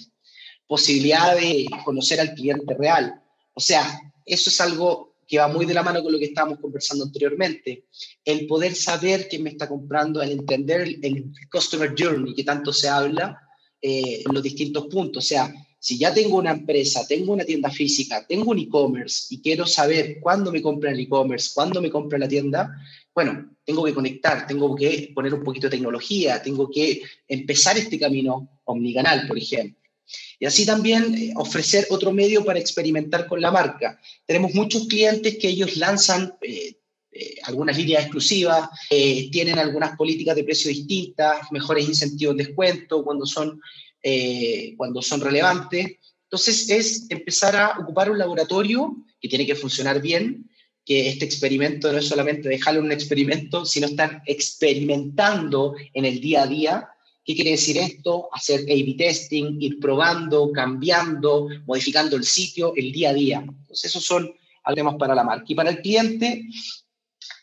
[0.66, 3.22] Posibilidad de conocer al cliente real.
[3.54, 6.60] O sea, eso es algo que va muy de la mano con lo que estábamos
[6.60, 7.86] conversando anteriormente.
[8.24, 12.88] El poder saber quién me está comprando, el entender el, customer journey que tanto se
[12.88, 13.40] habla
[13.88, 15.24] eh, los distintos puntos.
[15.24, 19.40] O sea, si ya tengo una empresa, tengo una tienda física, tengo un e-commerce y
[19.40, 22.68] quiero saber cuándo me compra el e-commerce, cuándo me compra la tienda,
[23.14, 27.96] bueno, tengo que conectar, tengo que poner un poquito de tecnología, tengo que empezar este
[27.96, 29.80] camino omnicanal, por ejemplo.
[30.40, 34.00] Y así también eh, ofrecer otro medio para experimentar con la marca.
[34.26, 36.74] Tenemos muchos clientes que ellos lanzan eh,
[37.18, 43.02] eh, algunas líneas exclusivas, eh, tienen algunas políticas de precio distintas, mejores incentivos de descuento
[43.04, 43.60] cuando son,
[44.02, 45.96] eh, cuando son relevantes.
[46.24, 50.50] Entonces es empezar a ocupar un laboratorio que tiene que funcionar bien,
[50.84, 56.20] que este experimento no es solamente dejarlo en un experimento, sino estar experimentando en el
[56.20, 56.88] día a día
[57.26, 58.28] ¿Qué quiere decir esto?
[58.32, 63.38] Hacer A-B testing, ir probando, cambiando, modificando el sitio, el día a día.
[63.44, 64.32] Entonces, esos son
[64.76, 65.44] temas para la marca.
[65.48, 66.44] Y para el cliente,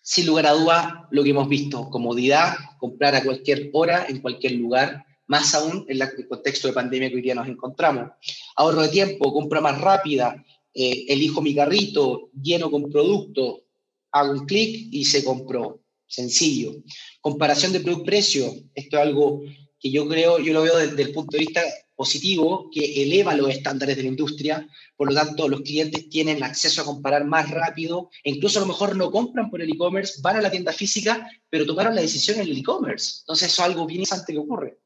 [0.04, 4.52] sin lugar a duda, lo que hemos visto, comodidad, comprar a cualquier hora, en cualquier
[4.52, 8.12] lugar, más aún en el contexto de pandemia que hoy día nos encontramos.
[8.58, 13.64] Ahorro de tiempo, compra más rápida, eh, elijo mi carrito, lleno con producto,
[14.12, 15.80] hago un clic y se compró.
[16.06, 16.76] Sencillo.
[17.22, 19.42] Comparación de producto-precio, esto es algo
[19.80, 21.62] que yo creo, yo lo veo desde el punto de vista
[21.96, 26.82] positivo, que eleva los estándares de la industria, por lo tanto los clientes tienen acceso
[26.82, 30.38] a comparar más rápido, e incluso a lo mejor no compran por el e-commerce, van
[30.38, 33.20] a la tienda física, pero tomaron la decisión en el e-commerce.
[33.22, 34.80] Entonces eso es algo bien interesante que ocurre.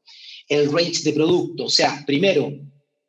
[0.47, 2.51] El range de producto, o sea, primero,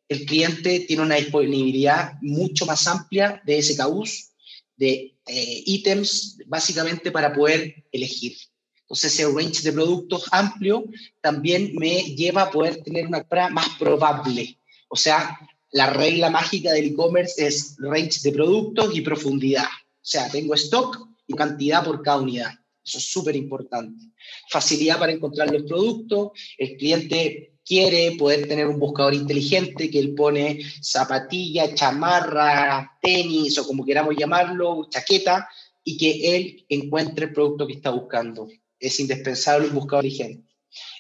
[0.08, 4.30] el cliente tiene una disponibilidad mucho más amplia de SKUs,
[4.76, 8.36] de eh, ítems, básicamente para poder elegir.
[8.82, 10.84] Entonces, ese range de productos amplio
[11.20, 14.58] también me lleva a poder tener una compra más probable.
[14.88, 15.38] O sea,
[15.72, 19.64] la regla mágica del e-commerce es range de productos y profundidad.
[19.64, 22.52] O sea, tengo stock y cantidad por cada unidad.
[22.84, 24.06] Eso es súper importante.
[24.50, 26.30] Facilidad para encontrar los productos.
[26.56, 33.66] El cliente quiere poder tener un buscador inteligente que él pone zapatilla, chamarra, tenis o
[33.66, 35.46] como queramos llamarlo, chaqueta,
[35.84, 38.48] y que él encuentre el producto que está buscando
[38.80, 40.47] es indispensable un buscador inteligente.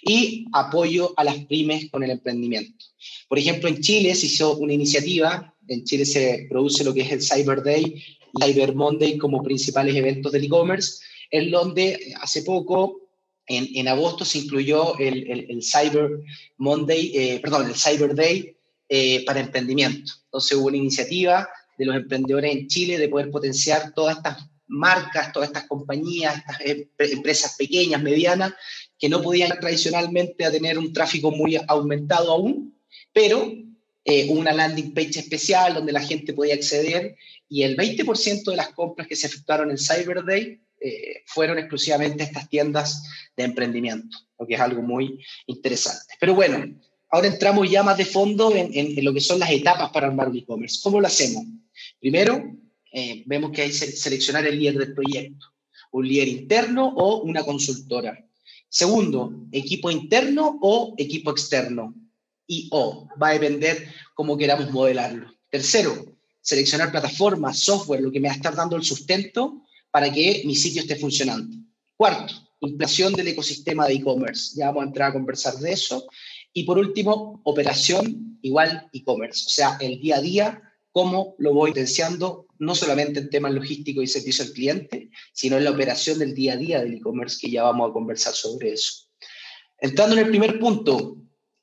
[0.02, 2.84] Y apoyo a las pymes con el emprendimiento.
[3.28, 7.12] Por ejemplo, en Chile se hizo una iniciativa, en Chile se produce lo que es
[7.12, 8.02] el Cyber Day
[8.36, 11.00] Cyber Monday como principales eventos del e-commerce,
[11.30, 13.08] en donde hace poco,
[13.46, 16.20] en, en agosto, se incluyó el, el, el Cyber
[16.58, 18.56] Monday, eh, perdón, el Cyber Day
[18.88, 20.12] eh, para emprendimiento.
[20.24, 25.32] Entonces hubo una iniciativa de los emprendedores en Chile de poder potenciar todas estas marcas,
[25.32, 28.52] todas estas compañías, estas empresas pequeñas, medianas,
[28.98, 32.76] que no podían tradicionalmente a tener un tráfico muy aumentado aún,
[33.12, 33.52] pero
[34.04, 37.16] eh, una landing page especial donde la gente podía acceder
[37.48, 42.22] y el 20% de las compras que se efectuaron en Cyber Day eh, fueron exclusivamente
[42.22, 43.02] estas tiendas
[43.36, 46.14] de emprendimiento, lo que es algo muy interesante.
[46.20, 46.78] Pero bueno,
[47.10, 50.36] ahora entramos ya más de fondo en, lo que son las etapas para armar un
[50.36, 50.78] e-commerce.
[50.82, 51.44] ¿Cómo lo hacemos?
[51.98, 52.56] Primero,
[52.92, 55.46] eh, vemos que hay que seleccionar el líder del proyecto,
[55.92, 58.24] un líder interno o una consultora.
[58.68, 61.94] Segundo, equipo interno o equipo externo.
[62.46, 65.30] Y o, va a depender cómo queramos modelarlo.
[65.50, 70.42] Tercero, seleccionar plataformas, software, lo que me va a estar dando el sustento para que
[70.46, 71.56] mi sitio esté funcionando.
[71.96, 74.54] Cuarto, implantación del ecosistema de e-commerce.
[74.56, 76.06] Ya vamos a entrar a conversar de eso.
[76.52, 79.44] Y por último, operación igual e-commerce.
[79.46, 80.67] O sea, el día a día,
[80.98, 85.62] cómo lo voy potenciando, no solamente en temas logísticos y servicio al cliente, sino en
[85.62, 89.06] la operación del día a día del e-commerce, que ya vamos a conversar sobre eso.
[89.78, 91.18] Entrando en el primer punto,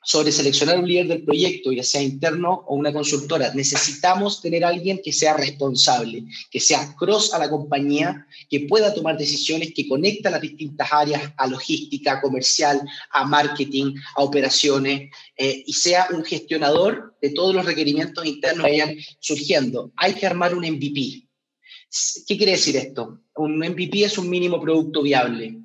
[0.06, 4.70] sobre seleccionar un líder del proyecto, ya sea interno o una consultora, necesitamos tener a
[4.70, 9.88] alguien que sea responsable, que sea cross a la compañía, que pueda tomar decisiones, que
[9.88, 16.24] conecta las distintas áreas a logística, comercial, a marketing, a operaciones, eh, y sea un
[16.24, 19.92] gestionador de todos los requerimientos internos que vayan surgiendo.
[19.98, 21.28] Hay que armar un MVP.
[22.28, 23.22] ¿Qué quiere decir esto?
[23.36, 25.65] Un MVP es un mínimo producto viable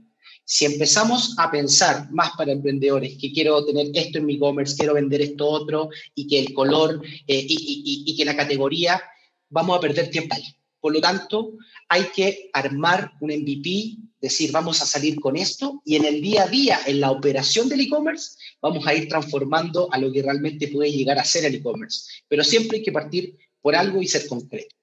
[0.52, 4.94] si empezamos a pensar más para emprendedores, que quiero tener esto en mi e-commerce, quiero
[4.94, 9.00] vender esto otro, y que el color eh, y, que la categoría,
[9.48, 10.42] vamos a perder tiempo ahí.
[10.80, 11.52] Por lo tanto,
[11.88, 16.42] hay que armar un MVP, decir, vamos a salir con esto, y en el día
[16.42, 20.66] a día, en la operación del e-commerce, vamos a ir transformando a lo que realmente
[20.66, 22.24] puede llegar a ser el e-commerce.
[22.26, 24.74] Pero siempre hay que partir por algo y ser concreto.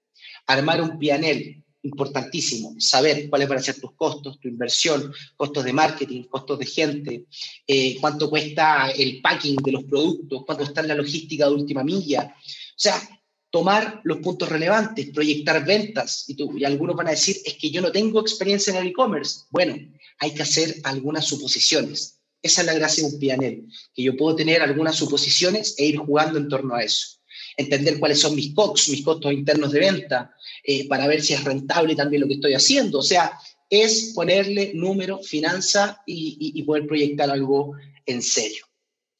[0.45, 5.73] Armar un PNL, importantísimo, saber cuáles van a ser tus costos, tu inversión, costos de
[5.73, 7.25] marketing, costos de gente,
[7.65, 12.35] eh, cuánto cuesta el packing de los productos, cuánto está la logística de última milla.
[12.35, 13.01] O sea,
[13.49, 16.25] tomar los puntos relevantes, proyectar ventas.
[16.27, 19.45] Y, tú, algunos van a decir, es que yo no tengo experiencia en el e-commerce.
[19.49, 19.75] Bueno,
[20.19, 22.19] hay que hacer algunas suposiciones.
[22.41, 25.97] Esa es la gracia de un PNL, que yo puedo tener algunas suposiciones e ir
[25.97, 27.16] jugando en torno a eso
[27.57, 30.31] entender cuáles son mis COX, mis costos internos de venta,
[30.63, 32.99] eh, para ver si es rentable también lo que estoy haciendo.
[32.99, 33.37] O sea,
[33.69, 37.73] es ponerle número, finanza y, poder proyectar algo
[38.05, 38.65] en serio.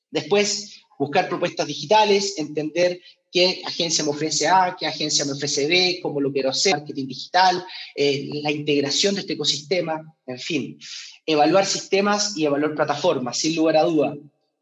[0.09, 5.99] Después, buscar propuestas digitales, entender qué agencia me ofrece A, qué agencia me ofrece B,
[6.01, 10.79] cómo lo quiero hacer, marketing digital, eh, la integración de este ecosistema, en fin,
[11.25, 14.15] evaluar sistemas y evaluar plataformas, sin lugar a duda.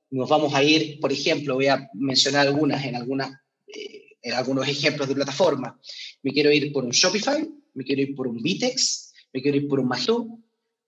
[0.10, 3.32] Nos vamos a ir, por ejemplo, voy a mencionar algunas en algunas
[4.26, 5.80] en algunos ejemplos de plataforma.
[6.24, 9.68] Me quiero ir por un Shopify, me quiero ir por un Vitex, me quiero ir
[9.68, 10.40] por un Magento,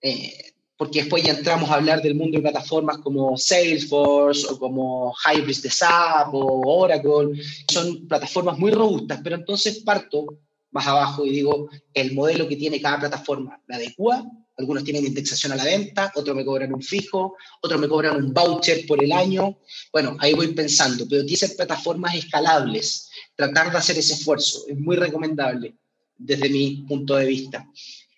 [0.02, 5.14] eh, porque después ya entramos a hablar del mundo de plataformas como Salesforce o como
[5.24, 7.40] Hybris de SAP o Oracle.
[7.70, 10.26] Son plataformas muy robustas, pero entonces parto
[10.72, 14.24] más abajo y digo, el modelo que tiene cada plataforma me adecua.
[14.56, 18.34] Algunos tienen indexación a la venta, otros me cobran un fijo, otros me cobran un
[18.34, 19.60] voucher por el año.
[19.92, 23.07] Bueno, ahí voy pensando, pero ser plataformas escalables
[23.38, 24.64] tratar de hacer ese esfuerzo.
[24.66, 25.76] Es muy recomendable
[26.16, 27.64] desde mi punto de vista.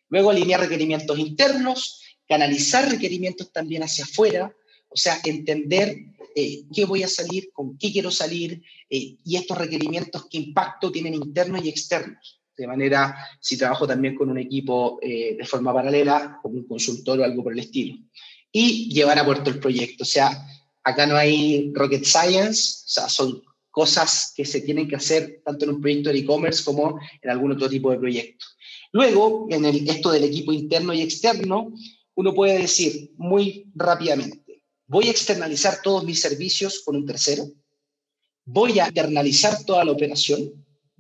[0.09, 4.51] Luego alinear requerimientos internos, canalizar requerimientos también hacia afuera,
[4.89, 5.95] o sea, entender
[6.35, 10.91] eh, qué voy a salir, con qué quiero salir eh, y estos requerimientos qué impacto
[10.91, 12.41] tienen internos y externos.
[12.57, 17.21] De manera, si trabajo también con un equipo eh, de forma paralela, como un consultor
[17.21, 17.99] o algo por el estilo.
[18.51, 20.03] Y llevar a puerto el proyecto.
[20.03, 20.31] O sea,
[20.83, 23.43] acá no hay rocket science, o sea, son
[23.81, 27.53] cosas que se tienen que hacer tanto en un proyecto de e-commerce como en algún
[27.53, 28.45] otro tipo de proyecto.
[28.93, 31.73] Luego, en el, esto del equipo interno y externo,
[32.15, 37.45] uno puede decir muy rápidamente, voy a externalizar todos mis servicios con un tercero,
[38.45, 40.41] voy a internalizar toda la operación,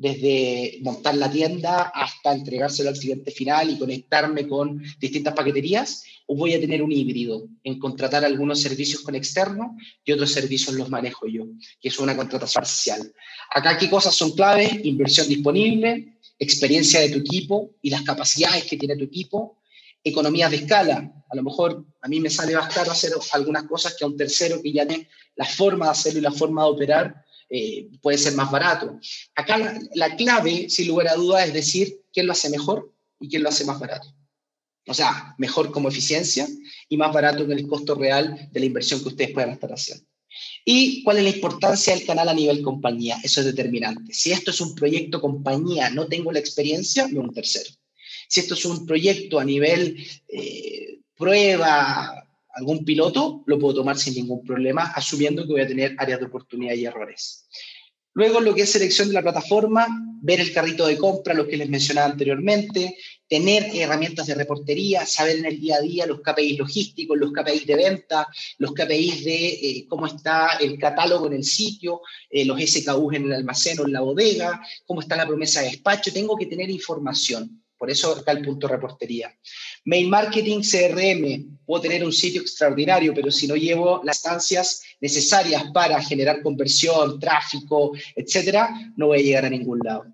[0.00, 6.36] desde montar la tienda hasta entregárselo al cliente final y conectarme con distintas paqueterías, o
[6.36, 10.88] voy a tener un híbrido en contratar algunos servicios con externo y otros servicios los
[10.88, 11.44] manejo yo,
[11.78, 13.12] que es una contratación parcial.
[13.54, 14.70] Acá, ¿qué cosas son claves?
[14.84, 19.58] Inversión disponible, experiencia de tu equipo y las capacidades que tiene tu equipo,
[20.02, 21.12] economías de escala.
[21.28, 24.16] A lo mejor a mí me sale más caro hacer algunas cosas que a un
[24.16, 28.16] tercero que ya tiene la forma de hacerlo y la forma de operar eh, puede
[28.16, 28.98] ser más barato.
[29.34, 29.58] Acá
[29.94, 33.48] la, clave, sin lugar a dudas, es decir quién lo hace mejor y quién lo
[33.48, 34.14] hace más barato.
[34.86, 36.48] O sea, mejor como eficiencia
[36.88, 40.04] y más barato en el costo real de la inversión que ustedes puedan estar haciendo.
[40.64, 43.18] ¿Y cuál es la importancia del canal a nivel compañía?
[43.22, 44.14] Eso es determinante.
[44.14, 47.70] Si esto es un proyecto compañía, no tengo la experiencia, no un tercero.
[48.28, 52.19] Si esto es un proyecto a nivel eh, prueba,
[52.54, 56.26] algún piloto, lo puedo tomar sin ningún problema, asumiendo que voy a tener áreas de
[56.26, 57.46] oportunidad y errores.
[58.12, 59.86] Luego, lo que es selección de la plataforma,
[60.20, 62.96] ver el carrito de compra, lo que les mencionaba anteriormente,
[63.28, 67.66] tener herramientas de reportería, saber en el día a día los KPIs logísticos, los KPIs
[67.66, 68.26] de venta,
[68.58, 73.26] los KPIs de eh, cómo está el catálogo en el sitio, eh, los SKUs en
[73.26, 76.12] el almacén o en la bodega, cómo está la promesa de despacho.
[76.12, 77.59] Tengo que tener información.
[77.80, 79.34] Por eso está el punto reportería.
[79.86, 81.56] Mail marketing, CRM.
[81.64, 87.18] Puedo tener un sitio extraordinario, pero si no llevo las instancias necesarias para generar conversión,
[87.18, 90.04] tráfico, etcétera, no voy a llegar a ningún lado.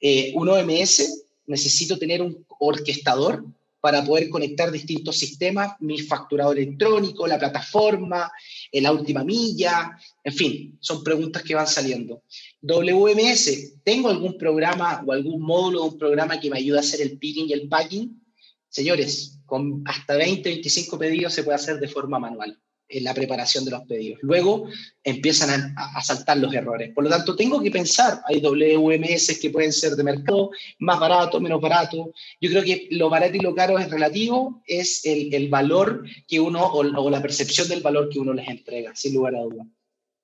[0.00, 3.44] Eh, un OMS, necesito tener un orquestador
[3.82, 8.30] para poder conectar distintos sistemas, mi facturado electrónico, la plataforma,
[8.70, 12.22] la última milla, en fin, son preguntas que van saliendo.
[12.60, 17.00] WMS, ¿tengo algún programa o algún módulo de un programa que me ayude a hacer
[17.00, 18.22] el picking y el packing?
[18.68, 22.56] Señores, con hasta 20, 25 pedidos se puede hacer de forma manual
[22.92, 24.20] en la preparación de los pedidos.
[24.22, 24.68] Luego
[25.02, 26.92] empiezan a, saltar los errores.
[26.94, 31.40] Por lo tanto, tengo que pensar, hay WMS que pueden ser de mercado, más barato,
[31.40, 32.12] menos barato.
[32.40, 36.64] Yo creo que lo barato y lo caro es relativo, es el, valor que uno,
[36.64, 39.66] o, o, la percepción del valor que uno les entrega, sin lugar a duda.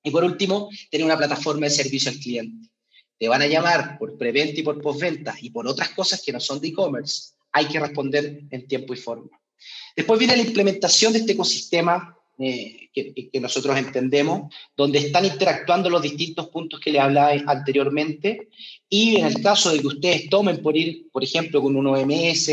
[0.03, 2.69] Y por último, tener una plataforma de servicio al cliente.
[3.17, 6.39] Te van a llamar por preventa y por postventa y por otras cosas que no
[6.39, 7.33] son de e-commerce.
[7.51, 9.39] Hay que responder en tiempo y forma.
[9.95, 16.01] Después viene la implementación de este ecosistema eh, que, nosotros entendemos, donde están interactuando los
[16.01, 18.47] distintos puntos que le hablaba anteriormente.
[18.87, 22.49] Y en el caso de que ustedes tomen por ir, por ejemplo, con un OMS,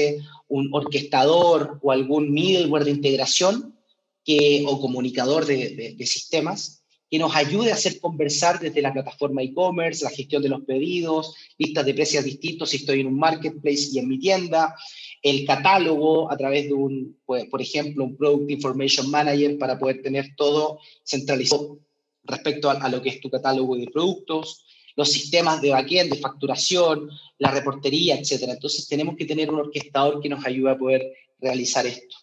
[0.49, 3.77] un orquestador o algún middleware de integración
[4.25, 9.43] que, o comunicador de, de sistemas, que nos ayude a hacer conversar desde la plataforma
[9.43, 13.91] e-commerce, la gestión de los pedidos, listas de precios distintos si estoy en un marketplace
[13.93, 14.75] y en mi tienda,
[15.23, 20.03] el catálogo a través de un, pues, por ejemplo, un Product Information Manager para poder
[20.03, 21.79] tener todo centralizado
[22.25, 24.65] respecto a, lo que es tu catálogo de productos,
[24.97, 28.45] los sistemas de backend, de facturación, la reportería, etc.
[28.49, 32.17] Entonces tenemos que tener un orquestador que nos ayude a poder realizar esto.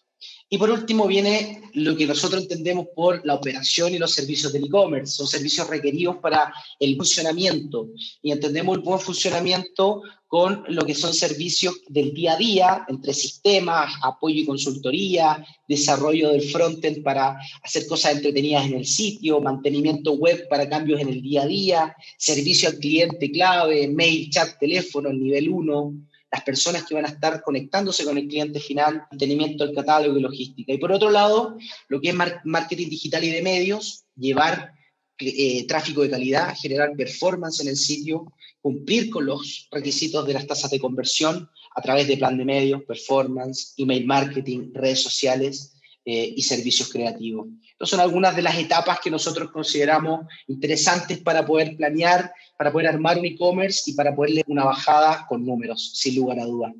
[0.48, 4.66] Y por último viene lo que nosotros entendemos por la operación y los servicios del
[4.66, 5.14] e-commerce.
[5.14, 7.88] Son servicios requeridos para el funcionamiento
[8.22, 13.14] y entendemos el buen funcionamiento con lo que son servicios del día a día, entre
[13.14, 20.12] sistemas, apoyo y consultoría, desarrollo del frontend para hacer cosas entretenidas en el sitio, mantenimiento
[20.12, 25.08] web para cambios en el día a día, servicio al cliente clave, mail, chat, teléfono,
[25.08, 25.94] el nivel 1,
[26.34, 30.20] las personas que van a estar conectándose con el cliente final, mantenimiento del catálogo y
[30.20, 30.72] logística.
[30.72, 34.72] Y por otro lado, lo que es marketing digital y de medios, llevar
[35.18, 40.44] eh, tráfico de calidad, generar performance en el sitio, cumplir con los requisitos de las
[40.44, 46.34] tasas de conversión a través de plan de medios, performance, email marketing, redes sociales eh,
[46.36, 47.46] y servicios creativos.
[47.70, 52.88] Estas son algunas de las etapas que nosotros consideramos interesantes para poder planear, para poder
[52.88, 56.72] armar un e-commerce y para poderle una bajada con números, sin lugar a dudas.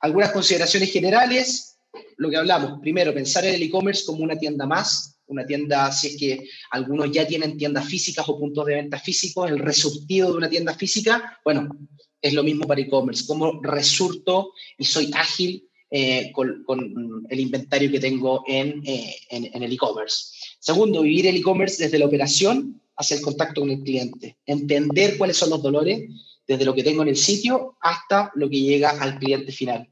[0.00, 1.78] Algunas consideraciones generales,
[2.16, 6.08] lo que hablamos, primero, pensar en el e-commerce como una tienda más, una tienda, si
[6.08, 10.38] es que algunos ya tienen tiendas físicas o puntos de venta físicos, el resurtido de
[10.38, 11.68] una tienda física, bueno,
[12.20, 16.64] es lo mismo para e-commerce, como resurto y soy ágil eh, con,
[17.28, 18.60] el inventario que tengo eh,
[19.30, 20.32] en, en, el e-commerce.
[20.58, 24.38] Segundo, vivir el e-commerce desde la operación hacia el contacto con el cliente.
[24.46, 26.08] Entender cuáles son los dolores
[26.46, 29.88] desde lo que tengo en el sitio hasta lo que llega al cliente final.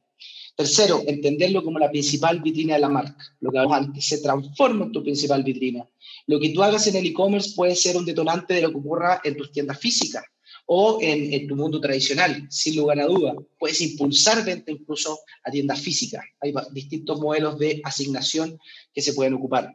[0.57, 3.17] Tercero, entenderlo como la principal vitrina de la marca.
[3.41, 5.89] Lo que hablamos antes, se transforma en tu principal vitrina.
[6.27, 9.21] Lo que tú hagas en el e-commerce puede ser un detonante de lo que ocurra
[9.25, 10.23] en tus tiendas físicas
[10.67, 13.35] o en, tu mundo tradicional, sin lugar a duda.
[13.59, 16.23] Puedes impulsar venta incluso a tiendas físicas.
[16.41, 18.59] Hay distintos modelos de asignación
[18.93, 19.73] que se pueden ocupar.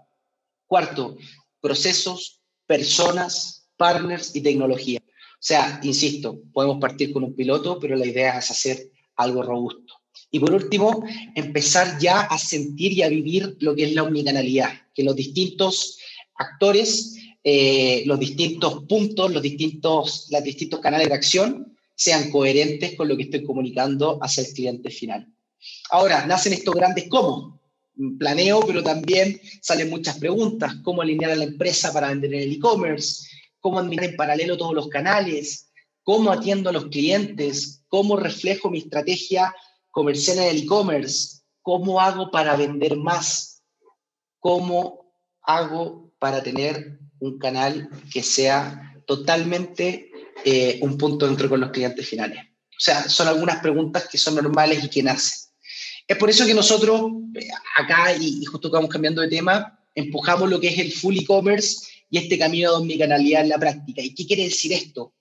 [0.67, 1.17] Cuarto,
[1.59, 4.99] procesos, personas, partners y tecnología.
[5.05, 9.93] O sea, insisto, podemos partir con un piloto, pero la idea es hacer algo robusto.
[10.31, 14.71] Y por último, empezar ya a sentir y a vivir lo que es la omnicanalidad,
[14.93, 15.99] que los distintos
[16.37, 17.15] actores
[17.47, 23.15] eh, los distintos puntos, los distintos, los distintos canales de acción sean coherentes con lo
[23.15, 25.31] que estoy comunicando hacia el cliente final.
[25.91, 27.54] Ahora, nacen estos grandes cómo.
[28.19, 30.75] Planeo, pero también salen muchas preguntas.
[30.83, 33.27] ¿Cómo alinear a la empresa para vender en el e-commerce?
[33.59, 35.71] ¿Cómo administrar en paralelo todos los canales?
[36.03, 37.83] ¿Cómo atiendo a los clientes?
[37.87, 39.53] ¿Cómo reflejo mi estrategia
[39.91, 41.39] comercial en el e-commerce?
[41.61, 43.63] ¿Cómo hago para vender más?
[44.39, 45.05] ¿Cómo
[45.41, 50.11] hago para tener un canal que sea totalmente
[50.43, 52.39] eh, un punto dentro con los clientes finales.
[52.39, 55.44] O sea, son algunas preguntas que son normales y que nacen.
[56.07, 57.47] Es por eso que nosotros eh,
[57.77, 62.17] acá, y, justo estamos cambiando de tema, empujamos lo que es el full e-commerce y
[62.17, 64.01] este camino de omnicanalidad en la práctica.
[64.01, 65.13] ¿Y qué quiere decir esto?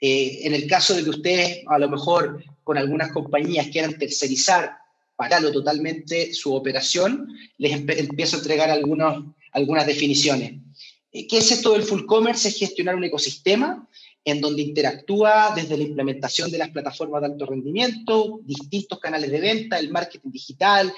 [0.00, 4.76] Eh, en el caso de que ustedes, a lo mejor con algunas compañías quieran tercerizar,
[5.16, 7.28] pararlo totalmente su operación,
[7.58, 10.54] les empiezo a entregar algunas definiciones.
[11.12, 12.48] Eh, ¿Qué es esto del full commerce?
[12.48, 13.88] Es gestionar un ecosistema
[14.24, 19.40] en donde interactúa desde la implementación de las plataformas de alto rendimiento, distintos canales de
[19.40, 20.92] venta, el marketing digital,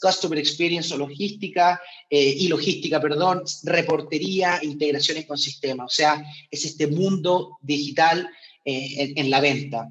[0.00, 1.80] customer experience o logística,
[2.10, 5.92] eh, y logística, perdón, reportería, integraciones con sistemas.
[5.92, 8.28] O sea, es este mundo digital
[8.64, 9.88] eh, en, la venta.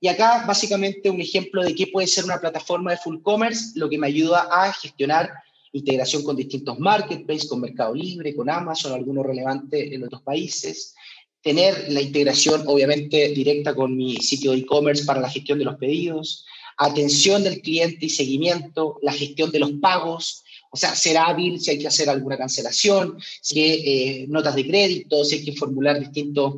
[0.00, 3.88] Y acá básicamente un ejemplo de qué puede ser una plataforma de full commerce, lo
[3.88, 5.30] que me ayuda a gestionar
[5.72, 10.94] integración con distintos marketplaces, con Mercado Libre, con Amazon, algunos relevantes en otros países,
[11.42, 15.76] tener la integración obviamente directa con mi sitio de e-commerce para la gestión de los
[15.76, 16.46] pedidos,
[16.78, 21.72] atención del cliente y seguimiento, la gestión de los pagos, o sea, ser hábil si
[21.72, 25.98] hay que hacer alguna cancelación, si hay eh, notas de crédito, si hay que formular
[25.98, 26.54] distintas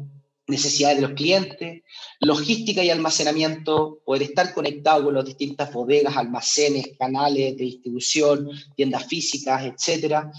[0.46, 1.82] necesidades de los clientes,
[2.20, 9.06] logística y almacenamiento, poder estar conectado con las distintas bodegas, almacenes, canales de distribución, tiendas
[9.06, 10.30] físicas, etcétera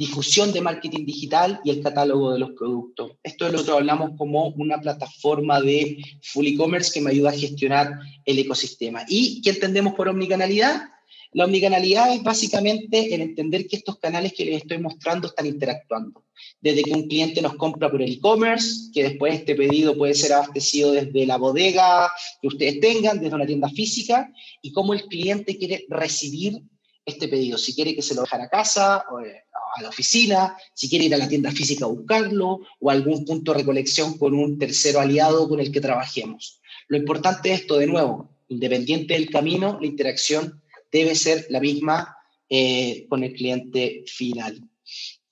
[0.00, 3.12] difusión de marketing digital y el catálogo de los productos.
[3.22, 7.34] Esto es lo que hablamos como una plataforma de full e-commerce que me ayuda a
[7.34, 9.04] gestionar el ecosistema.
[9.06, 10.88] ¿Y qué entendemos por omnicanalidad?
[11.32, 16.24] La omnicanalidad es básicamente el entender que estos canales que les estoy mostrando están interactuando.
[16.62, 20.32] Desde que un cliente nos compra por el e-commerce, que después este pedido puede ser
[20.32, 24.32] abastecido desde la bodega que ustedes tengan, desde una tienda física,
[24.62, 26.62] y cómo el cliente quiere recibir
[27.10, 29.44] este pedido, si quiere que se lo dejen a casa o eh,
[29.76, 33.24] a la oficina, si quiere ir a la tienda física a buscarlo o a algún
[33.24, 36.60] punto de recolección con un tercero aliado con el que trabajemos.
[36.88, 42.16] Lo importante es esto, de nuevo, independiente del camino, la interacción debe ser la misma
[42.48, 44.60] eh, con el cliente final.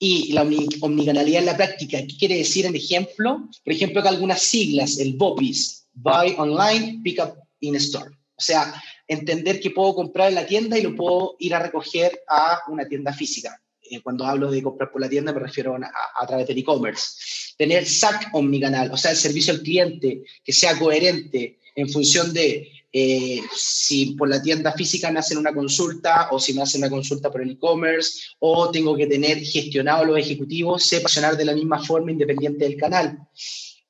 [0.01, 0.47] Y la
[0.79, 3.49] omnicanalidad en la práctica, ¿qué quiere decir en ejemplo?
[3.65, 8.09] Por ejemplo, que algunas siglas, el BOPIS, Buy Online, Pick Up in Store.
[8.09, 8.73] O sea,
[9.09, 12.87] entender que puedo comprar en la tienda y lo puedo ir a recoger a una
[12.87, 13.59] tienda física.
[13.81, 17.55] Eh, cuando hablo de comprar por la tienda me refiero a, través del e-commerce.
[17.57, 22.71] Tener SAC omnicanal, o sea, el servicio al cliente que sea coherente en función de
[22.91, 26.89] eh, si por la tienda física me hacen una consulta o si me hacen una
[26.89, 31.53] consulta por el e-commerce o tengo que tener gestionado los ejecutivos, sé funcionar de la
[31.53, 33.17] misma forma independiente del canal.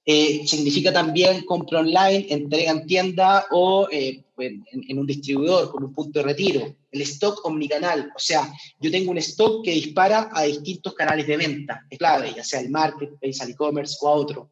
[0.06, 5.93] Eh, significa también compra online, entrega en tienda o eh, en, un distribuidor con un
[5.93, 6.76] punto de retiro.
[6.91, 11.38] El stock omnicanal, o sea, yo tengo un stock que dispara a distintos canales de
[11.38, 14.50] venta, es clave, ya sea el marketplace, el e-commerce o a otro.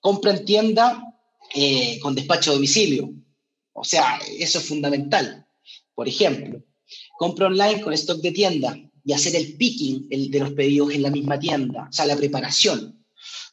[0.00, 1.02] Compra en tienda
[1.54, 3.12] eh, con despacho a domicilio,
[3.72, 5.44] o sea, eso es fundamental.
[5.94, 6.62] Por ejemplo,
[7.18, 11.10] compra online con stock de tienda y hacer el picking de los pedidos en la
[11.10, 13.01] misma tienda, o sea, la preparación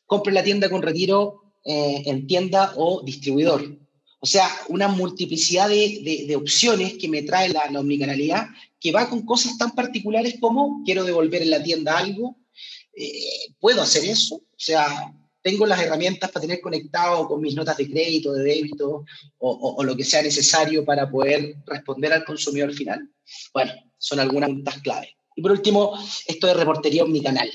[0.09, 3.77] compre la tienda con retiro eh, en tienda o distribuidor.
[4.19, 8.47] O sea, una multiplicidad de, opciones que me trae la, la, omnicanalidad,
[8.79, 12.37] que va con cosas tan particulares como quiero devolver en la tienda algo,
[12.97, 17.77] eh, puedo hacer eso, o sea, tengo las herramientas para tener conectado con mis notas
[17.77, 19.05] de crédito, de débito
[19.37, 23.07] o, o lo que sea necesario para poder responder al consumidor final.
[23.53, 25.15] Bueno, son algunas preguntas clave.
[25.35, 25.93] Y por último,
[26.25, 27.49] esto de reportería omnicanal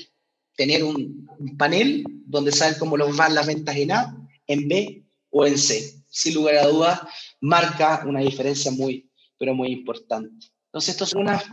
[0.55, 1.25] tener un,
[1.57, 4.15] panel donde saben cómo los van las ventas en A,
[4.47, 6.01] en B o en C.
[6.09, 7.01] Sin lugar a dudas,
[7.41, 10.47] marca una diferencia muy, pero muy importante.
[10.67, 11.43] Entonces, estas son unas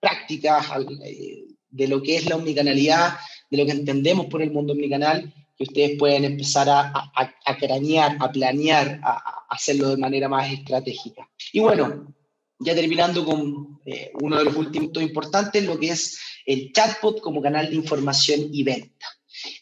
[0.00, 0.66] prácticas
[1.04, 3.16] eh, de lo que es la omnicanalidad,
[3.50, 8.16] de lo que entendemos por el mundo omnicanal, que ustedes pueden empezar a, a, cranear,
[8.20, 11.28] a planear, a, a, hacerlo de manera más estratégica.
[11.52, 12.14] Y bueno,
[12.60, 16.18] ya terminando con eh, uno de los últimos importantes, lo que es
[16.48, 19.06] el chatbot como canal de información y venta.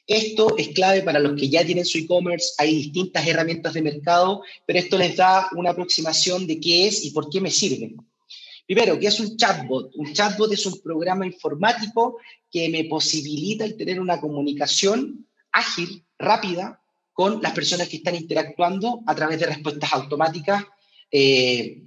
[0.07, 4.43] Esto es clave para los que ya tienen su e-commerce, hay distintas herramientas de mercado,
[4.65, 7.97] pero esto les da una aproximación de qué es y por qué me sirven.
[8.67, 9.91] Primero, ¿qué es un chatbot?
[9.97, 12.19] Un chatbot es un programa informático
[12.51, 16.81] que me posibilita el tener una comunicación ágil, rápida,
[17.13, 20.65] con las personas que están interactuando a través de respuestas automáticas
[21.11, 21.83] eh,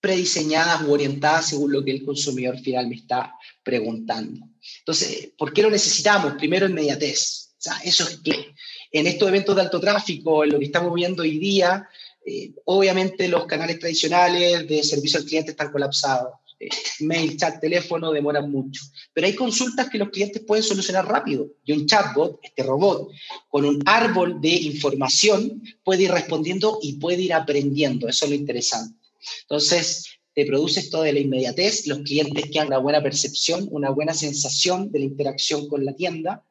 [0.00, 4.46] prediseñadas u orientadas según lo que el consumidor final me está preguntando.
[4.78, 6.34] Entonces, ¿por qué lo necesitamos?
[6.34, 7.50] Primero, inmediatez.
[7.84, 8.54] Eso es que
[8.92, 11.86] en estos eventos de alto tráfico, en lo que estamos viendo hoy día,
[12.24, 16.34] eh, obviamente los canales tradicionales de servicio al cliente están colapsados.
[16.58, 16.68] Eh,
[17.00, 18.82] mail, chat, teléfono demoran mucho.
[19.12, 21.48] Pero hay consultas que los clientes pueden solucionar rápido.
[21.64, 23.10] Y un chatbot, este robot,
[23.48, 28.08] con un árbol de información, puede ir respondiendo y puede ir aprendiendo.
[28.08, 28.99] Eso es lo interesante.
[29.42, 33.90] Entonces, te produce esto de la inmediatez, los clientes que han una buena percepción, una
[33.90, 36.44] buena sensación de la interacción con la tienda,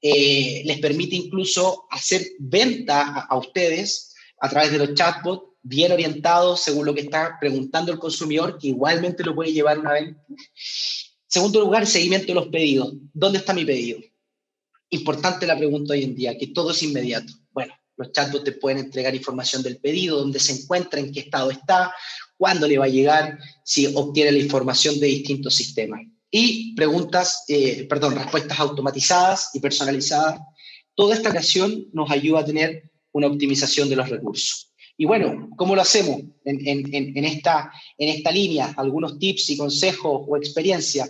[0.00, 6.60] eh, les permite incluso hacer venta a, ustedes a través de los chatbots bien orientados
[6.60, 10.24] según lo que está preguntando el consumidor, que igualmente lo puede llevar una venta.
[11.26, 12.94] Segundo lugar, seguimiento de los pedidos.
[13.12, 13.98] ¿Dónde está mi pedido?
[14.90, 17.32] Importante la pregunta hoy en día, que todo es inmediato.
[17.96, 21.92] Los chatbots te pueden entregar información del pedido, dónde se encuentra, en qué estado está,
[22.36, 26.02] cuándo le va a llegar, si obtiene la información de distintos sistemas.
[26.30, 30.40] Y preguntas, eh, perdón, respuestas automatizadas y personalizadas.
[30.94, 34.65] Toda esta creación nos ayuda a tener una optimización de los recursos.
[34.98, 38.72] Y bueno, ¿cómo lo hacemos en, esta, en esta línea?
[38.76, 41.06] Algunos tips y consejos o experiencia.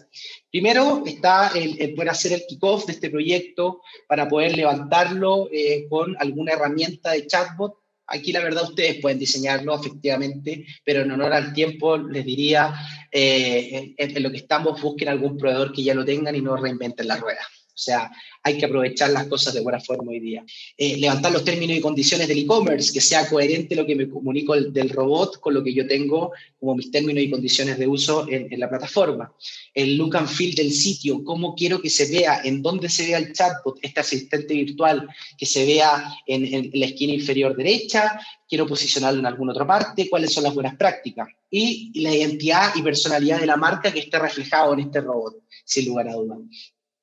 [0.50, 6.16] Primero está el, poder hacer el kickoff de este proyecto para poder levantarlo eh, con
[6.18, 7.74] alguna herramienta de chatbot.
[8.08, 12.74] Aquí la verdad ustedes pueden diseñarlo efectivamente, pero en honor al tiempo les diría,
[13.12, 16.56] eh, en, en, lo que estamos, busquen algún proveedor que ya lo tengan y no
[16.56, 17.40] reinventen la rueda.
[17.76, 18.10] O sea,
[18.42, 20.42] hay que aprovechar las cosas de buena forma hoy día.
[20.78, 24.54] Eh, levantar los términos y condiciones del e-commerce, que sea coherente lo que me comunico
[24.58, 28.58] del robot con lo que yo tengo como mis términos y condiciones de uso en,
[28.58, 29.30] la plataforma.
[29.74, 33.18] El look and feel del sitio, cómo quiero que se vea, en dónde se vea
[33.18, 35.06] el chatbot, este asistente virtual,
[35.36, 38.18] que se vea en, en la esquina inferior derecha,
[38.48, 42.82] quiero posicionarlo en alguna otra parte, cuáles son las buenas prácticas y la identidad y
[42.82, 46.38] personalidad de la marca que esté reflejado en este robot, sin lugar a dudas.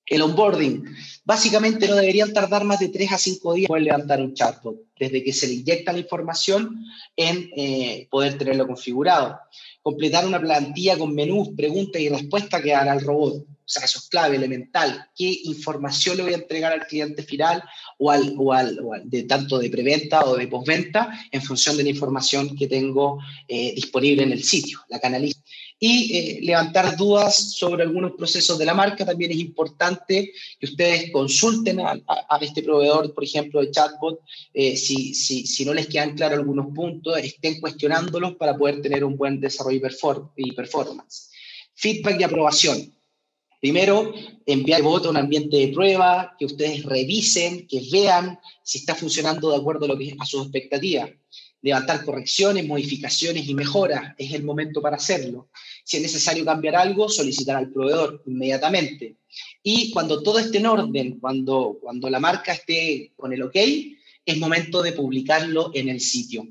[0.06, 0.84] El onboarding.
[1.24, 5.24] Básicamente no deberían tardar más de 3 a 5 días poder levantar un chatbot, desde
[5.24, 6.86] que se le inyecta la información
[7.16, 9.40] en eh, poder tenerlo configurado.
[9.82, 13.46] Completar una plantilla con menús, preguntas y respuestas que hará el robot.
[13.66, 15.08] O sea, eso es clave, elemental.
[15.16, 17.64] ¿Qué información le voy a entregar al cliente final
[17.98, 21.90] o al, o al, de tanto de preventa o de postventa en función de la
[21.90, 25.40] información que tengo eh, disponible en el sitio, la canaliza
[25.80, 29.06] y eh, levantar dudas sobre algunos procesos de la marca.
[29.06, 32.00] También es importante que ustedes consulten a,
[32.42, 34.20] este proveedor, por ejemplo, de chatbot,
[34.54, 39.18] eh, si, si, no les quedan claros algunos puntos, estén cuestionándolos para poder tener un
[39.18, 39.78] buen desarrollo
[40.38, 41.30] y, performance.
[41.76, 42.94] Feedback y aprobación.
[43.60, 44.14] Primero,
[44.46, 48.94] enviar el bot a un ambiente de prueba, que ustedes revisen, que vean si está
[48.94, 51.10] funcionando de acuerdo a, lo que, a sus expectativas
[51.64, 55.50] levantar correcciones, modificaciones y mejoras, es el momento para hacerlo.
[55.84, 59.16] Si es necesario cambiar algo, solicitar al proveedor inmediatamente.
[59.64, 64.38] Y cuando todo esté en orden, cuando, cuando la marca esté con el OK, es
[64.38, 66.48] momento de publicarlo en el sitio.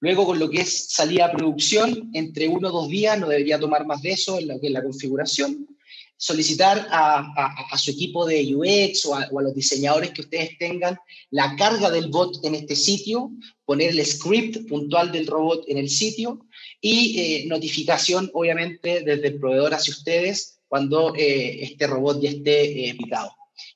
[0.00, 3.60] Luego, con lo que es salida a producción, entre uno o dos días, no debería
[3.60, 5.66] tomar más de eso en lo que la configuración
[6.16, 10.96] solicitar a, su equipo de UX o, a, los diseñadores que ustedes tengan
[11.30, 13.30] la carga del bot en este sitio,
[13.64, 16.46] poner el script puntual del robot en el sitio
[16.80, 22.90] y eh, notificación, obviamente, desde el proveedor hacia ustedes cuando eh, este robot ya esté
[22.90, 22.96] eh,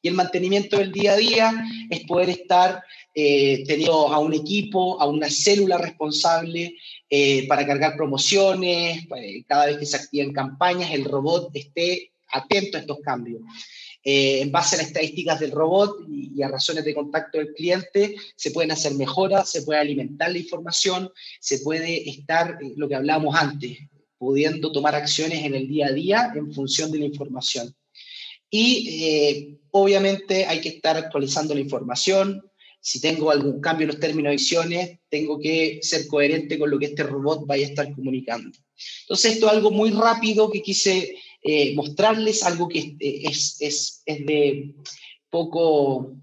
[0.03, 2.83] Y el mantenimiento del día a día es poder estar
[3.15, 6.77] eh, teniendo a un equipo, a una célula responsable
[7.49, 9.07] para cargar promociones,
[9.47, 13.43] cada vez que se activan campañas, el robot esté atento a estos cambios.
[14.03, 18.17] Eh, en base a las estadísticas del robot y, a razones de contacto del cliente,
[18.35, 22.95] se pueden hacer mejoras, se puede alimentar la información, se puede estar, eh, lo que
[22.95, 23.79] hablábamos antes,
[24.17, 27.75] pudiendo tomar acciones en el día a día en función de la información.
[28.49, 32.50] Y eh, obviamente hay que estar actualizando la información.
[32.81, 36.79] Si tengo algún cambio en los términos de ediciones, tengo que ser coherente con lo
[36.79, 38.51] que este robot vaya a estar comunicando.
[39.03, 44.27] Entonces, esto es algo muy rápido que quise eh, mostrarles algo que es, es, es,
[44.27, 44.75] de
[45.29, 46.17] poco,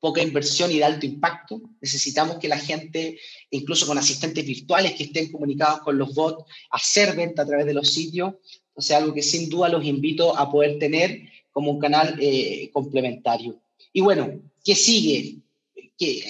[0.00, 1.60] poca inversión y de alto impacto.
[1.80, 3.18] Necesitamos que la gente,
[3.50, 7.74] incluso con asistentes virtuales que estén comunicados con los bots, hacer venta a través de
[7.74, 8.34] los sitios.
[8.74, 12.70] O sea, algo que sin duda los invito a poder tener como un canal eh,
[12.72, 13.60] complementario.
[13.92, 15.38] Y bueno, ¿qué sigue?
[15.98, 16.22] ¿Qué,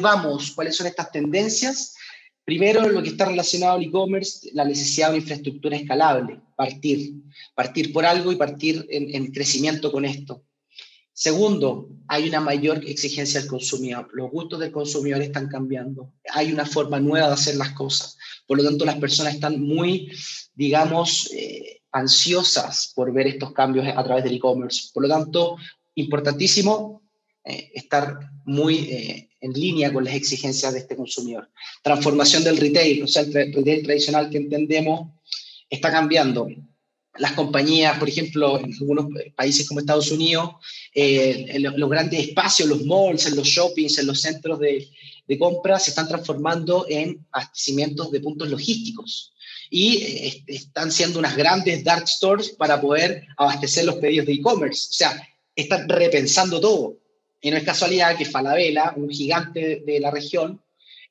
[0.00, 0.52] vamos?
[0.52, 1.94] ¿Cuáles son estas tendencias?
[2.42, 7.12] Primero, lo que está relacionado al e-commerce, la necesidad de una infraestructura escalable, partir,
[7.54, 10.42] partir por algo y partir en, crecimiento con esto.
[11.12, 14.08] Segundo, hay una mayor exigencia al consumidor.
[14.14, 16.14] Los gustos del consumidor están cambiando.
[16.32, 18.16] Hay una forma nueva de hacer las cosas.
[18.46, 20.10] Por lo tanto, las personas están muy,
[20.54, 24.88] digamos, eh, ansiosas por ver estos cambios a través del e-commerce.
[24.94, 25.56] Por lo tanto,
[25.94, 26.99] importantísimo
[27.44, 31.48] eh, estar muy eh, en línea con las exigencias de este consumidor.
[31.82, 35.08] Transformación del retail, o sea, el retail tradicional que entendemos
[35.68, 36.48] está cambiando.
[37.16, 40.50] Las compañías, por ejemplo, en algunos países como Estados Unidos,
[40.94, 44.88] eh, los, grandes espacios, los malls, en los shoppings, en los centros de,
[45.26, 49.32] de compra, se están transformando en abastecimientos de puntos logísticos.
[49.70, 54.88] y eh, están siendo unas grandes dark stores para poder abastecer los pedidos de e-commerce.
[54.90, 56.99] O sea, están repensando todo.
[57.40, 60.60] Y no es casualidad que Falabella, un gigante de la región,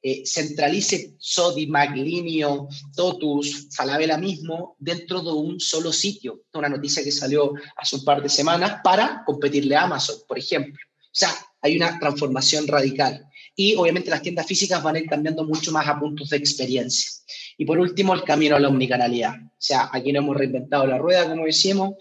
[0.02, 6.44] eh, centralice Sodimac, Linio, Totus, Falabella mismo dentro de un solo sitio.
[6.54, 10.80] Una noticia que salió hace un par de semanas para competirle a Amazon, por ejemplo.
[11.06, 13.26] O sea, hay una transformación radical.
[13.56, 17.10] Y obviamente las tiendas físicas van a ir cambiando mucho más a puntos de experiencia.
[17.58, 19.34] Y por último, el camino a la omnicanalidad.
[19.36, 21.96] O sea, aquí no hemos reinventado la rueda, como decíamos,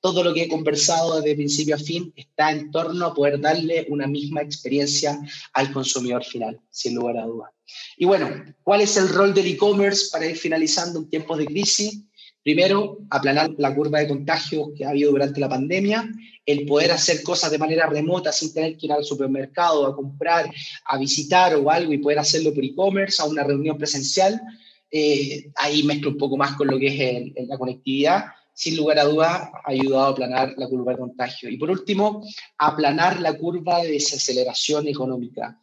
[0.00, 3.86] todo lo que he conversado desde principio a fin está en torno a poder darle
[3.88, 5.18] una misma experiencia
[5.52, 7.50] al consumidor final, sin lugar a dudas.
[7.96, 8.30] Y bueno,
[8.62, 12.02] ¿cuál es el rol del e-commerce para ir finalizando en tiempos de crisis?
[12.42, 16.08] Primero, aplanar la curva de contagios que ha habido durante la pandemia,
[16.44, 20.48] el poder hacer cosas de manera remota sin tener que ir al supermercado a comprar,
[20.84, 24.40] a visitar o algo y poder hacerlo por e-commerce, a una reunión presencial.
[24.88, 28.26] Eh, ahí mezclo un poco más con lo que es la conectividad
[28.56, 31.50] sin lugar a dudas, ha ayudado a aplanar la curva de contagio.
[31.50, 32.26] Y por último,
[32.56, 35.60] aplanar la curva de desaceleración económica.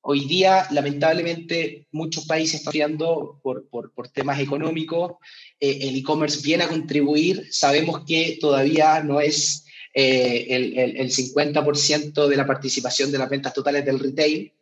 [0.00, 5.12] Hoy día, lamentablemente, muchos países están por, por, por, temas económicos.
[5.60, 7.48] Eh, el e-commerce viene a contribuir.
[7.52, 13.28] Sabemos que todavía no es eh, el, el, el 50% de la participación de las
[13.28, 14.54] ventas totales del retail,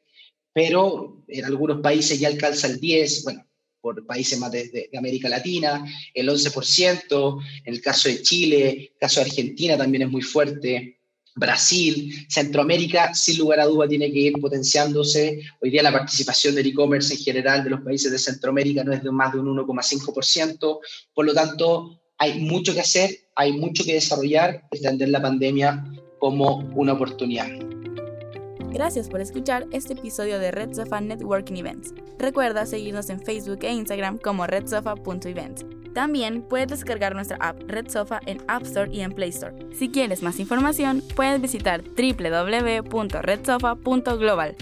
[0.52, 3.22] pero en algunos países ya alcanza el 10%.
[3.22, 3.46] Bueno,
[3.80, 9.20] por países más de, América Latina, el 11%, en el caso de Chile, el caso
[9.20, 11.00] de Argentina también es muy fuerte,
[11.34, 15.40] Brasil, Centroamérica, sin lugar a duda, tiene que ir potenciándose.
[15.60, 19.02] Hoy día la participación del e-commerce en general de los países de Centroamérica no es
[19.02, 20.78] de más de un 1,5%,
[21.14, 25.84] por lo tanto, hay mucho que hacer, hay mucho que desarrollar, entender la pandemia
[26.18, 27.69] como una oportunidad.
[28.72, 31.92] Gracias por escuchar este episodio de Red Sofa Networking Events.
[32.18, 35.66] Recuerda seguirnos en Facebook e Instagram como redsofa.events.
[35.92, 39.56] También puedes descargar nuestra app Red Sofa en App Store y en Play Store.
[39.72, 44.56] Si quieres más información, puedes visitar www.redsofa.global.